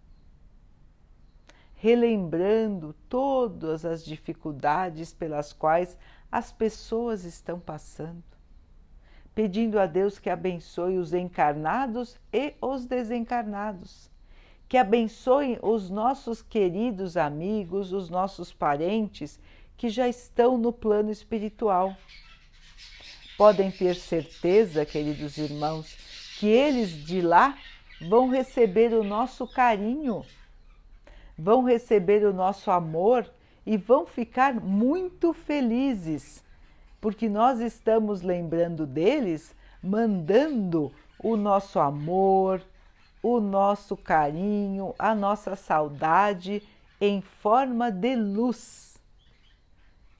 relembrando 1.73 2.93
todas 3.09 3.83
as 3.83 4.05
dificuldades 4.05 5.11
pelas 5.11 5.51
quais 5.51 5.97
as 6.31 6.51
pessoas 6.51 7.25
estão 7.25 7.59
passando, 7.59 8.21
pedindo 9.33 9.79
a 9.79 9.87
Deus 9.87 10.19
que 10.19 10.29
abençoe 10.29 10.99
os 10.99 11.15
encarnados 11.15 12.15
e 12.31 12.53
os 12.61 12.85
desencarnados 12.85 14.11
que 14.69 14.77
abençoe 14.77 15.57
os 15.63 15.89
nossos 15.89 16.43
queridos 16.43 17.17
amigos, 17.17 17.91
os 17.91 18.07
nossos 18.07 18.53
parentes 18.53 19.39
que 19.75 19.89
já 19.89 20.07
estão 20.07 20.59
no 20.59 20.71
plano 20.71 21.09
espiritual. 21.09 21.97
Podem 23.41 23.71
ter 23.71 23.95
certeza, 23.95 24.85
queridos 24.85 25.35
irmãos, 25.39 25.97
que 26.37 26.45
eles 26.45 26.91
de 26.91 27.21
lá 27.21 27.57
vão 28.07 28.29
receber 28.29 28.93
o 28.93 29.03
nosso 29.03 29.47
carinho, 29.47 30.23
vão 31.35 31.63
receber 31.63 32.23
o 32.23 32.31
nosso 32.31 32.69
amor 32.69 33.27
e 33.65 33.77
vão 33.77 34.05
ficar 34.05 34.53
muito 34.53 35.33
felizes, 35.33 36.43
porque 37.01 37.27
nós 37.27 37.59
estamos 37.61 38.21
lembrando 38.21 38.85
deles, 38.85 39.55
mandando 39.81 40.91
o 41.17 41.35
nosso 41.35 41.79
amor, 41.79 42.61
o 43.23 43.39
nosso 43.39 43.97
carinho, 43.97 44.93
a 44.99 45.15
nossa 45.15 45.55
saudade 45.55 46.61
em 47.01 47.21
forma 47.21 47.89
de 47.89 48.15
luz. 48.15 49.01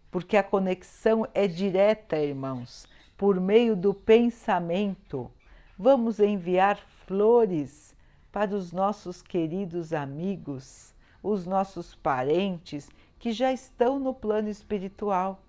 Porque 0.09 0.35
a 0.35 0.41
conexão 0.41 1.27
é 1.35 1.47
direta, 1.47 2.17
irmãos, 2.17 2.89
por 3.21 3.39
meio 3.39 3.75
do 3.75 3.93
pensamento. 3.93 5.29
Vamos 5.77 6.19
enviar 6.19 6.79
flores 7.05 7.95
para 8.31 8.55
os 8.55 8.71
nossos 8.71 9.21
queridos 9.21 9.93
amigos, 9.93 10.91
os 11.21 11.45
nossos 11.45 11.93
parentes 11.93 12.89
que 13.19 13.31
já 13.31 13.53
estão 13.53 13.99
no 13.99 14.11
plano 14.11 14.49
espiritual 14.49 15.39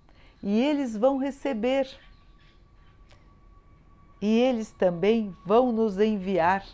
e 0.42 0.60
eles 0.60 0.94
vão 0.94 1.16
receber. 1.16 1.88
E 4.20 4.38
eles 4.38 4.70
também 4.72 5.34
vão 5.42 5.72
nos 5.72 5.98
enviar 5.98 6.66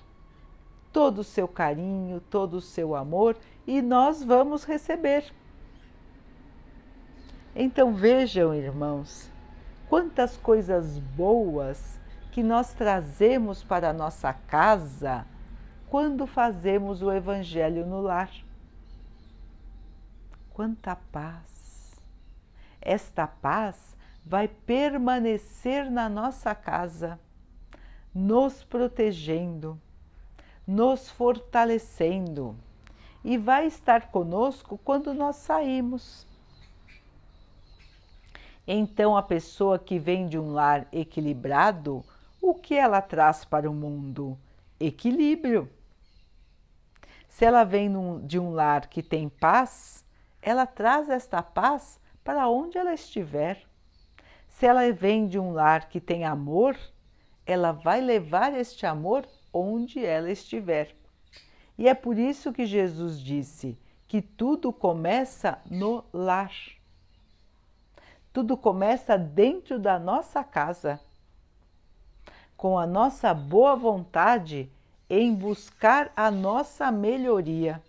todo 0.93 1.21
o 1.21 1.25
seu 1.25 1.47
carinho, 1.47 2.21
todo 2.29 2.55
o 2.55 2.61
seu 2.61 2.97
amor 2.97 3.37
e 3.69 3.81
nós 3.81 4.25
vamos 4.25 4.65
receber. 4.65 5.33
Então 7.55 7.95
vejam, 7.95 8.53
irmãos, 8.53 9.31
quantas 9.88 10.37
coisas 10.37 10.98
boas 10.98 11.98
que 12.33 12.42
nós 12.42 12.72
trazemos 12.72 13.62
para 13.62 13.90
a 13.90 13.92
nossa 13.92 14.33
casa 14.33 15.27
quando 15.88 16.27
fazemos 16.27 17.03
o 17.03 17.11
Evangelho 17.11 17.87
no 17.87 18.01
lar. 18.01 18.31
Quanta 20.51 20.97
paz! 21.11 22.01
Esta 22.80 23.26
paz 23.26 23.97
vai 24.24 24.47
permanecer 24.47 25.91
na 25.91 26.09
nossa 26.09 26.55
casa, 26.55 27.18
nos 28.14 28.62
protegendo 28.62 29.80
nos 30.68 31.09
fortalecendo 31.09 32.55
e 33.24 33.39
vai 33.39 33.66
estar 33.66 34.11
conosco 34.11 34.76
quando 34.84 35.14
nós 35.14 35.36
saímos. 35.36 36.26
Então, 38.71 39.16
a 39.16 39.23
pessoa 39.23 39.79
que 39.79 39.99
vem 39.99 40.27
de 40.27 40.39
um 40.39 40.53
lar 40.53 40.87
equilibrado, 40.93 42.05
o 42.39 42.53
que 42.53 42.75
ela 42.75 43.01
traz 43.01 43.43
para 43.43 43.71
o 43.71 43.73
mundo? 43.73 44.39
Equilíbrio. 44.79 45.71
Se 47.31 47.47
ela 47.47 47.64
vem 47.64 47.91
de 48.27 48.39
um 48.39 48.51
lar 48.51 48.89
que 48.89 49.03
tem 49.03 49.27
paz, 49.27 50.05
ela 50.43 50.66
traz 50.66 51.09
esta 51.09 51.43
paz 51.43 51.99
para 52.23 52.47
onde 52.47 52.77
ela 52.77 52.93
estiver. 52.93 53.64
Se 54.47 54.66
ela 54.66 54.93
vem 54.93 55.27
de 55.27 55.39
um 55.39 55.51
lar 55.51 55.89
que 55.89 55.99
tem 55.99 56.27
amor, 56.27 56.77
ela 57.47 57.73
vai 57.73 58.03
levar 58.03 58.53
este 58.53 58.85
amor 58.85 59.27
onde 59.51 60.05
ela 60.05 60.31
estiver. 60.31 60.95
E 61.79 61.89
é 61.89 61.95
por 61.95 62.19
isso 62.19 62.53
que 62.53 62.66
Jesus 62.66 63.19
disse 63.19 63.79
que 64.07 64.21
tudo 64.21 64.71
começa 64.75 65.59
no 65.71 66.05
lar. 66.12 66.53
Tudo 68.33 68.57
começa 68.57 69.16
dentro 69.16 69.79
da 69.79 69.99
nossa 69.99 70.45
casa, 70.45 71.01
com 72.57 72.79
a 72.79 72.87
nossa 72.87 73.33
boa 73.33 73.74
vontade 73.76 74.70
em 75.09 75.35
buscar 75.35 76.12
a 76.14 76.31
nossa 76.31 76.91
melhoria. 76.91 77.83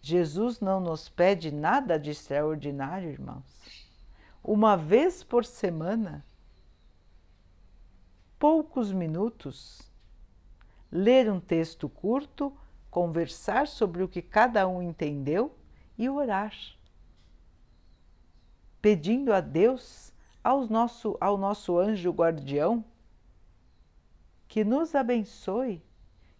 Jesus 0.00 0.60
não 0.60 0.80
nos 0.80 1.08
pede 1.08 1.52
nada 1.52 1.98
de 1.98 2.10
extraordinário, 2.10 3.10
irmãos. 3.10 3.44
Uma 4.42 4.76
vez 4.76 5.22
por 5.22 5.44
semana, 5.44 6.24
poucos 8.38 8.90
minutos, 8.90 9.80
ler 10.90 11.30
um 11.30 11.38
texto 11.38 11.88
curto, 11.88 12.52
conversar 12.90 13.68
sobre 13.68 14.02
o 14.02 14.08
que 14.08 14.20
cada 14.20 14.66
um 14.66 14.82
entendeu 14.82 15.56
e 15.96 16.08
orar, 16.08 16.52
pedindo 18.82 19.32
a 19.32 19.40
Deus, 19.40 20.12
ao 20.42 20.66
nosso, 20.66 21.16
ao 21.20 21.38
nosso 21.38 21.78
anjo 21.78 22.10
guardião, 22.10 22.84
que 24.48 24.64
nos 24.64 24.96
abençoe, 24.96 25.80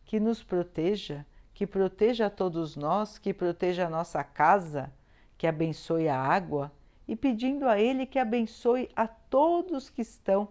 que 0.04 0.18
nos 0.18 0.42
proteja, 0.42 1.24
que 1.54 1.64
proteja 1.66 2.26
a 2.26 2.30
todos 2.30 2.74
nós, 2.74 3.16
que 3.16 3.32
proteja 3.32 3.86
a 3.86 3.90
nossa 3.90 4.24
casa, 4.24 4.92
que 5.38 5.46
abençoe 5.46 6.08
a 6.08 6.20
água 6.20 6.72
e 7.06 7.14
pedindo 7.14 7.68
a 7.68 7.78
Ele 7.78 8.06
que 8.06 8.18
abençoe 8.18 8.90
a 8.96 9.06
todos 9.06 9.88
que 9.88 10.02
estão 10.02 10.48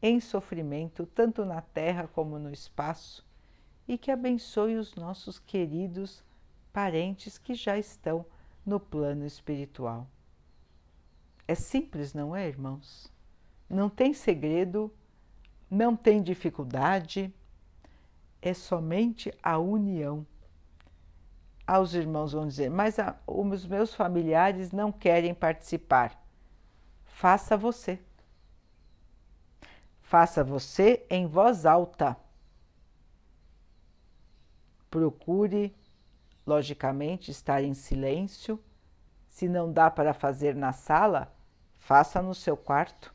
em 0.00 0.20
sofrimento, 0.20 1.06
tanto 1.06 1.44
na 1.44 1.60
terra 1.60 2.08
como 2.08 2.38
no 2.38 2.52
espaço, 2.52 3.26
e 3.86 3.98
que 3.98 4.10
abençoe 4.10 4.76
os 4.76 4.94
nossos 4.94 5.40
queridos 5.40 6.24
parentes 6.72 7.36
que 7.36 7.54
já 7.54 7.76
estão 7.76 8.24
no 8.64 8.78
plano 8.78 9.26
espiritual. 9.26 10.06
É 11.46 11.54
simples, 11.54 12.14
não 12.14 12.34
é, 12.34 12.48
irmãos? 12.48 13.12
Não 13.68 13.88
tem 13.88 14.12
segredo 14.12 14.92
não 15.72 15.96
tem 15.96 16.22
dificuldade, 16.22 17.34
é 18.42 18.52
somente 18.52 19.32
a 19.42 19.58
união. 19.58 20.26
Aos 21.66 21.94
irmãos 21.94 22.32
vão 22.32 22.46
dizer, 22.46 22.68
mas 22.68 22.98
a, 22.98 23.18
os 23.26 23.64
meus 23.64 23.94
familiares 23.94 24.70
não 24.70 24.92
querem 24.92 25.32
participar. 25.32 26.22
Faça 27.06 27.56
você. 27.56 27.98
Faça 30.02 30.44
você 30.44 31.06
em 31.08 31.26
voz 31.26 31.64
alta. 31.64 32.18
Procure, 34.90 35.74
logicamente, 36.46 37.30
estar 37.30 37.62
em 37.62 37.72
silêncio. 37.72 38.62
Se 39.32 39.48
não 39.48 39.72
dá 39.72 39.90
para 39.90 40.12
fazer 40.12 40.54
na 40.54 40.74
sala, 40.74 41.34
faça 41.78 42.20
no 42.20 42.34
seu 42.34 42.54
quarto. 42.54 43.12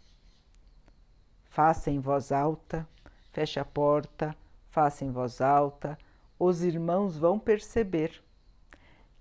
Faça 1.45 1.91
em 1.91 1.99
voz 1.99 2.32
alta, 2.32 2.88
feche 3.32 3.59
a 3.59 3.63
porta, 3.63 4.36
faça 4.72 5.05
em 5.05 5.11
voz 5.11 5.41
alta, 5.41 5.95
os 6.39 6.63
irmãos 6.63 7.15
vão 7.18 7.38
perceber 7.38 8.20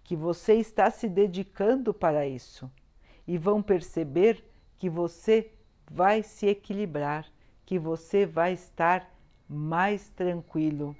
que 0.02 0.16
você 0.16 0.54
está 0.54 0.90
se 0.90 1.06
dedicando 1.06 1.92
para 1.92 2.26
isso 2.26 2.68
e 3.28 3.36
vão 3.36 3.62
perceber 3.62 4.42
que 4.78 4.88
você 4.88 5.52
vai 5.90 6.22
se 6.22 6.46
equilibrar, 6.46 7.26
que 7.66 7.78
você 7.78 8.24
vai 8.24 8.54
estar 8.54 9.06
mais 9.46 10.08
tranquilo. 10.10 10.96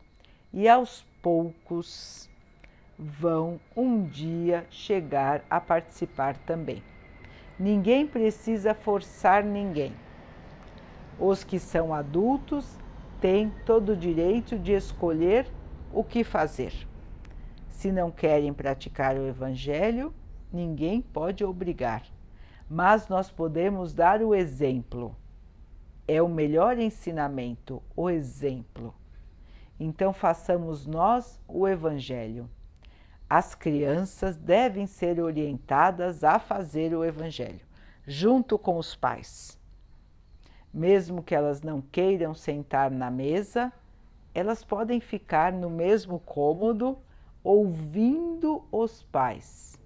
E 0.52 0.68
aos 0.68 1.06
poucos 1.22 2.28
vão 2.98 3.60
um 3.76 4.04
dia 4.04 4.66
chegar 4.70 5.44
a 5.50 5.60
participar 5.60 6.36
também. 6.38 6.82
Ninguém 7.58 8.06
precisa 8.06 8.74
forçar 8.74 9.44
ninguém. 9.44 9.94
Os 11.18 11.42
que 11.42 11.58
são 11.58 11.94
adultos 11.94 12.78
têm 13.20 13.50
todo 13.64 13.92
o 13.92 13.96
direito 13.96 14.58
de 14.58 14.72
escolher 14.72 15.46
o 15.92 16.04
que 16.04 16.22
fazer. 16.22 16.72
Se 17.70 17.90
não 17.90 18.10
querem 18.10 18.52
praticar 18.52 19.16
o 19.16 19.26
Evangelho, 19.26 20.12
ninguém 20.52 21.00
pode 21.00 21.44
obrigar, 21.44 22.02
mas 22.68 23.08
nós 23.08 23.30
podemos 23.30 23.94
dar 23.94 24.22
o 24.22 24.34
exemplo. 24.34 25.16
É 26.08 26.20
o 26.22 26.28
melhor 26.28 26.78
ensinamento, 26.78 27.82
o 27.94 28.08
exemplo. 28.08 28.94
Então 29.78 30.12
façamos 30.12 30.86
nós 30.86 31.40
o 31.48 31.66
Evangelho. 31.66 32.48
As 33.28 33.54
crianças 33.54 34.36
devem 34.36 34.86
ser 34.86 35.20
orientadas 35.20 36.22
a 36.22 36.38
fazer 36.38 36.94
o 36.94 37.04
Evangelho, 37.04 37.60
junto 38.06 38.58
com 38.58 38.78
os 38.78 38.94
pais 38.94 39.58
mesmo 40.76 41.22
que 41.22 41.34
elas 41.34 41.62
não 41.62 41.80
queiram 41.80 42.34
sentar 42.34 42.90
na 42.90 43.10
mesa, 43.10 43.72
elas 44.34 44.62
podem 44.62 45.00
ficar 45.00 45.50
no 45.50 45.70
mesmo 45.70 46.20
cômodo 46.20 46.98
ouvindo 47.42 48.62
os 48.70 49.02
pais. 49.04 49.80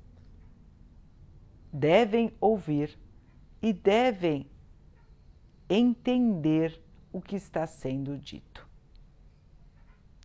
Devem 1.73 2.33
ouvir 2.41 2.99
e 3.63 3.73
devem 3.73 4.51
entender 5.69 6.83
o 7.13 7.21
que 7.21 7.37
está 7.37 7.69
sendo 7.69 8.19
dito. 8.19 8.69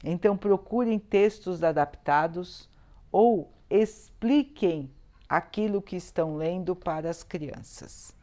Então, 0.04 0.36
procurem 0.36 0.98
textos 0.98 1.64
adaptados 1.64 2.68
ou 3.18 3.50
expliquem 3.70 4.92
aquilo 5.30 5.82
que 5.82 5.96
estão 5.96 6.36
lendo 6.36 6.76
para 6.76 7.10
as 7.10 7.24
crianças. 7.24 8.14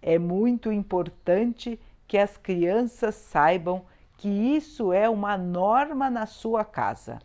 É 0.00 0.16
muito 0.16 0.70
importante 0.70 1.76
que 2.06 2.16
as 2.16 2.36
crianças 2.36 3.16
saibam 3.16 3.84
que 4.16 4.28
isso 4.28 4.92
é 4.92 5.08
uma 5.08 5.36
norma 5.36 6.08
na 6.08 6.24
sua 6.24 6.64
casa, 6.64 7.18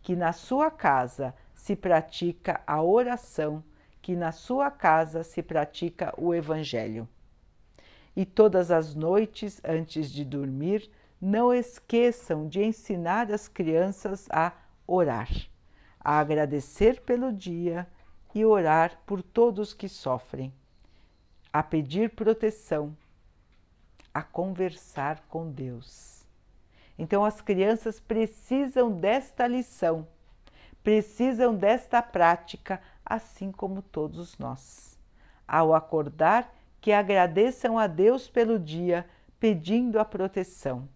que 0.00 0.14
na 0.14 0.32
sua 0.32 0.70
casa 0.70 1.34
se 1.52 1.74
pratica 1.74 2.60
a 2.64 2.80
oração, 2.80 3.64
que 4.00 4.14
na 4.14 4.30
sua 4.30 4.70
casa 4.70 5.24
se 5.24 5.42
pratica 5.42 6.14
o 6.16 6.32
Evangelho. 6.32 7.08
E 8.14 8.24
todas 8.24 8.70
as 8.70 8.94
noites, 8.94 9.60
antes 9.64 10.08
de 10.08 10.24
dormir, 10.24 10.88
não 11.20 11.52
esqueçam 11.52 12.46
de 12.46 12.62
ensinar 12.62 13.32
as 13.32 13.48
crianças 13.48 14.28
a 14.30 14.52
orar, 14.86 15.28
a 16.04 16.18
agradecer 16.18 17.00
pelo 17.00 17.32
dia 17.32 17.88
e 18.34 18.44
orar 18.44 18.98
por 19.06 19.22
todos 19.22 19.72
que 19.72 19.88
sofrem 19.88 20.52
a 21.54 21.62
pedir 21.62 22.10
proteção, 22.10 22.96
a 24.12 24.20
conversar 24.24 25.24
com 25.28 25.48
Deus. 25.48 26.26
Então, 26.98 27.24
as 27.24 27.40
crianças 27.40 28.00
precisam 28.00 28.90
desta 28.90 29.46
lição, 29.46 30.04
precisam 30.82 31.54
desta 31.54 32.02
prática, 32.02 32.82
assim 33.06 33.52
como 33.52 33.82
todos 33.82 34.36
nós. 34.36 34.98
Ao 35.46 35.72
acordar, 35.72 36.52
que 36.80 36.90
agradeçam 36.90 37.78
a 37.78 37.86
Deus 37.86 38.28
pelo 38.28 38.58
dia, 38.58 39.08
pedindo 39.38 40.00
a 40.00 40.04
proteção. 40.04 40.88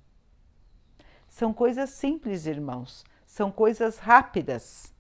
São 1.29 1.53
coisas 1.53 1.91
simples, 1.91 2.47
irmãos, 2.47 3.05
são 3.25 3.53
coisas 3.53 3.99
rápidas, 3.99 4.93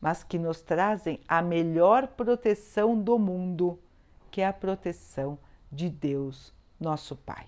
mas 0.00 0.22
que 0.22 0.38
nos 0.38 0.60
trazem 0.60 1.20
a 1.26 1.42
melhor 1.42 2.08
proteção 2.08 3.00
do 3.00 3.18
mundo 3.18 3.78
que 4.30 4.40
é 4.40 4.46
a 4.46 4.52
proteção 4.52 5.38
de 5.70 5.88
Deus, 5.88 6.54
nosso 6.78 7.16
Pai. 7.16 7.46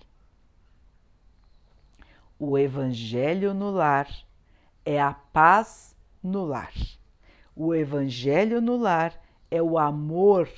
O 2.37 2.57
Evangelho 2.57 3.53
no 3.53 3.69
lar 3.71 4.09
é 4.83 4.99
a 4.99 5.13
paz 5.13 5.95
no 6.23 6.43
lar. 6.43 6.73
O 7.55 7.73
Evangelho 7.73 8.59
no 8.61 8.77
lar 8.77 9.13
é 9.49 9.61
o 9.61 9.77
amor 9.77 10.49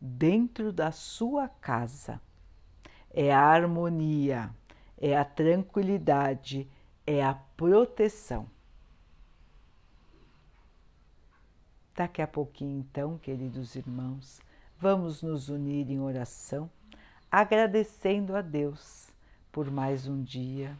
dentro 0.00 0.72
da 0.72 0.90
sua 0.90 1.48
casa. 1.48 2.20
É 3.10 3.32
a 3.32 3.40
harmonia, 3.40 4.50
é 5.00 5.16
a 5.16 5.24
tranquilidade, 5.24 6.68
é 7.06 7.24
a 7.24 7.34
proteção. 7.56 8.46
Daqui 11.98 12.22
a 12.22 12.28
pouquinho, 12.28 12.78
então, 12.78 13.18
queridos 13.18 13.74
irmãos, 13.74 14.40
Vamos 14.80 15.24
nos 15.24 15.48
unir 15.48 15.90
em 15.90 15.98
oração, 15.98 16.70
agradecendo 17.28 18.36
a 18.36 18.40
Deus 18.40 19.08
por 19.50 19.72
mais 19.72 20.06
um 20.06 20.22
dia, 20.22 20.78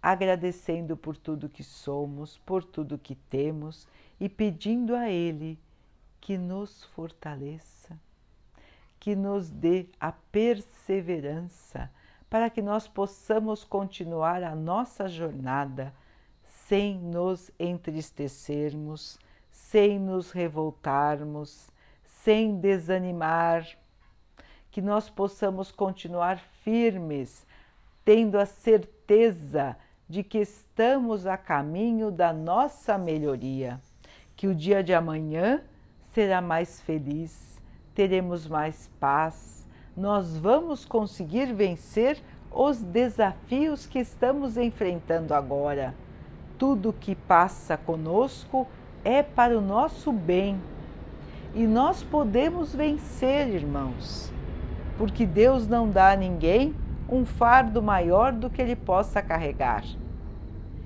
agradecendo 0.00 0.96
por 0.96 1.16
tudo 1.16 1.48
que 1.48 1.64
somos, 1.64 2.38
por 2.46 2.62
tudo 2.62 2.96
que 2.96 3.16
temos 3.16 3.88
e 4.20 4.28
pedindo 4.28 4.94
a 4.94 5.10
Ele 5.10 5.58
que 6.20 6.38
nos 6.38 6.84
fortaleça, 6.84 7.98
que 9.00 9.16
nos 9.16 9.50
dê 9.50 9.88
a 9.98 10.12
perseverança 10.12 11.90
para 12.30 12.48
que 12.48 12.62
nós 12.62 12.86
possamos 12.86 13.64
continuar 13.64 14.44
a 14.44 14.54
nossa 14.54 15.08
jornada 15.08 15.92
sem 16.68 16.96
nos 17.00 17.50
entristecermos, 17.58 19.18
sem 19.70 19.98
nos 19.98 20.32
revoltarmos 20.32 21.70
sem 22.22 22.56
desanimar, 22.56 23.66
que 24.70 24.82
nós 24.82 25.08
possamos 25.08 25.72
continuar 25.72 26.38
firmes, 26.62 27.46
tendo 28.04 28.38
a 28.38 28.44
certeza 28.44 29.76
de 30.08 30.22
que 30.22 30.38
estamos 30.38 31.26
a 31.26 31.36
caminho 31.36 32.10
da 32.10 32.32
nossa 32.32 32.98
melhoria, 32.98 33.80
que 34.36 34.46
o 34.46 34.54
dia 34.54 34.82
de 34.82 34.92
amanhã 34.92 35.62
será 36.12 36.40
mais 36.40 36.80
feliz, 36.82 37.60
teremos 37.94 38.46
mais 38.46 38.90
paz, 39.00 39.66
nós 39.96 40.36
vamos 40.36 40.84
conseguir 40.84 41.54
vencer 41.54 42.22
os 42.50 42.82
desafios 42.82 43.86
que 43.86 43.98
estamos 43.98 44.56
enfrentando 44.56 45.32
agora. 45.32 45.94
Tudo 46.58 46.92
que 46.92 47.14
passa 47.14 47.76
conosco 47.76 48.66
é 49.04 49.22
para 49.22 49.56
o 49.56 49.60
nosso 49.60 50.12
bem. 50.12 50.60
E 51.54 51.66
nós 51.66 52.02
podemos 52.02 52.74
vencer, 52.74 53.48
irmãos, 53.48 54.32
porque 54.96 55.26
Deus 55.26 55.66
não 55.66 55.90
dá 55.90 56.12
a 56.12 56.16
ninguém 56.16 56.74
um 57.08 57.24
fardo 57.24 57.82
maior 57.82 58.32
do 58.32 58.48
que 58.48 58.62
ele 58.62 58.76
possa 58.76 59.20
carregar. 59.20 59.84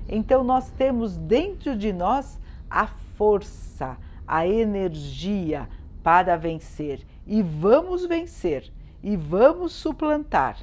Então 0.09 0.43
nós 0.43 0.71
temos 0.71 1.17
dentro 1.17 1.77
de 1.77 1.93
nós 1.93 2.41
a 2.71 2.87
força, 2.87 3.97
a 4.27 4.47
energia 4.47 5.69
para 6.03 6.37
vencer 6.37 7.07
e 7.27 7.43
vamos 7.43 8.07
vencer 8.07 8.73
e 9.03 9.17
vamos 9.17 9.73
suplantar. 9.73 10.59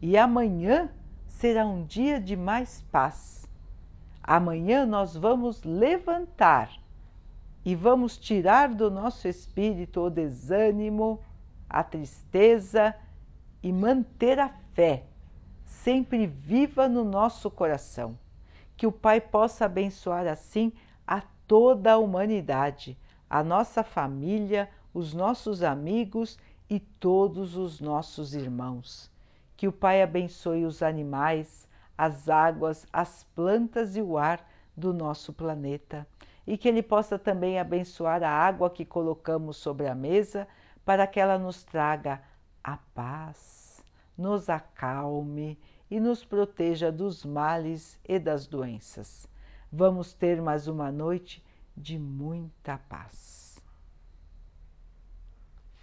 E 0.00 0.16
amanhã 0.16 0.90
será 1.26 1.66
um 1.66 1.84
dia 1.84 2.20
de 2.20 2.36
mais 2.36 2.82
paz. 2.90 3.35
Amanhã 4.26 4.84
nós 4.84 5.16
vamos 5.16 5.62
levantar 5.62 6.70
e 7.64 7.74
vamos 7.74 8.18
tirar 8.18 8.74
do 8.74 8.90
nosso 8.90 9.28
espírito 9.28 10.00
o 10.00 10.10
desânimo, 10.10 11.20
a 11.68 11.84
tristeza 11.84 12.94
e 13.62 13.72
manter 13.72 14.38
a 14.40 14.48
fé 14.74 15.04
sempre 15.64 16.26
viva 16.26 16.88
no 16.88 17.04
nosso 17.04 17.50
coração. 17.50 18.18
Que 18.76 18.86
o 18.86 18.92
Pai 18.92 19.20
possa 19.20 19.64
abençoar 19.64 20.26
assim 20.26 20.72
a 21.06 21.22
toda 21.46 21.92
a 21.92 21.98
humanidade, 21.98 22.98
a 23.28 23.42
nossa 23.42 23.82
família, 23.82 24.68
os 24.92 25.14
nossos 25.14 25.62
amigos 25.62 26.38
e 26.68 26.80
todos 26.80 27.56
os 27.56 27.80
nossos 27.80 28.34
irmãos. 28.34 29.10
Que 29.56 29.68
o 29.68 29.72
Pai 29.72 30.02
abençoe 30.02 30.64
os 30.64 30.82
animais, 30.82 31.65
as 31.96 32.28
águas, 32.28 32.86
as 32.92 33.24
plantas 33.34 33.96
e 33.96 34.02
o 34.02 34.18
ar 34.18 34.46
do 34.76 34.92
nosso 34.92 35.32
planeta 35.32 36.06
e 36.46 36.56
que 36.56 36.68
Ele 36.68 36.82
possa 36.82 37.18
também 37.18 37.58
abençoar 37.58 38.22
a 38.22 38.30
água 38.30 38.70
que 38.70 38.84
colocamos 38.84 39.56
sobre 39.56 39.88
a 39.88 39.94
mesa 39.94 40.46
para 40.84 41.06
que 41.06 41.18
ela 41.18 41.38
nos 41.38 41.64
traga 41.64 42.22
a 42.62 42.76
paz, 42.76 43.84
nos 44.16 44.48
acalme 44.48 45.58
e 45.90 45.98
nos 45.98 46.24
proteja 46.24 46.92
dos 46.92 47.24
males 47.24 47.98
e 48.08 48.18
das 48.18 48.46
doenças. 48.46 49.28
Vamos 49.72 50.14
ter 50.14 50.40
mais 50.40 50.68
uma 50.68 50.92
noite 50.92 51.44
de 51.76 51.98
muita 51.98 52.78
paz. 52.78 53.60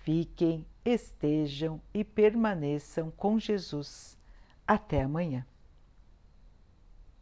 Fiquem, 0.03 0.65
estejam 0.83 1.81
e 1.93 2.03
permaneçam 2.03 3.11
com 3.11 3.39
Jesus. 3.39 4.17
Até 4.67 5.01
amanhã. 5.01 5.45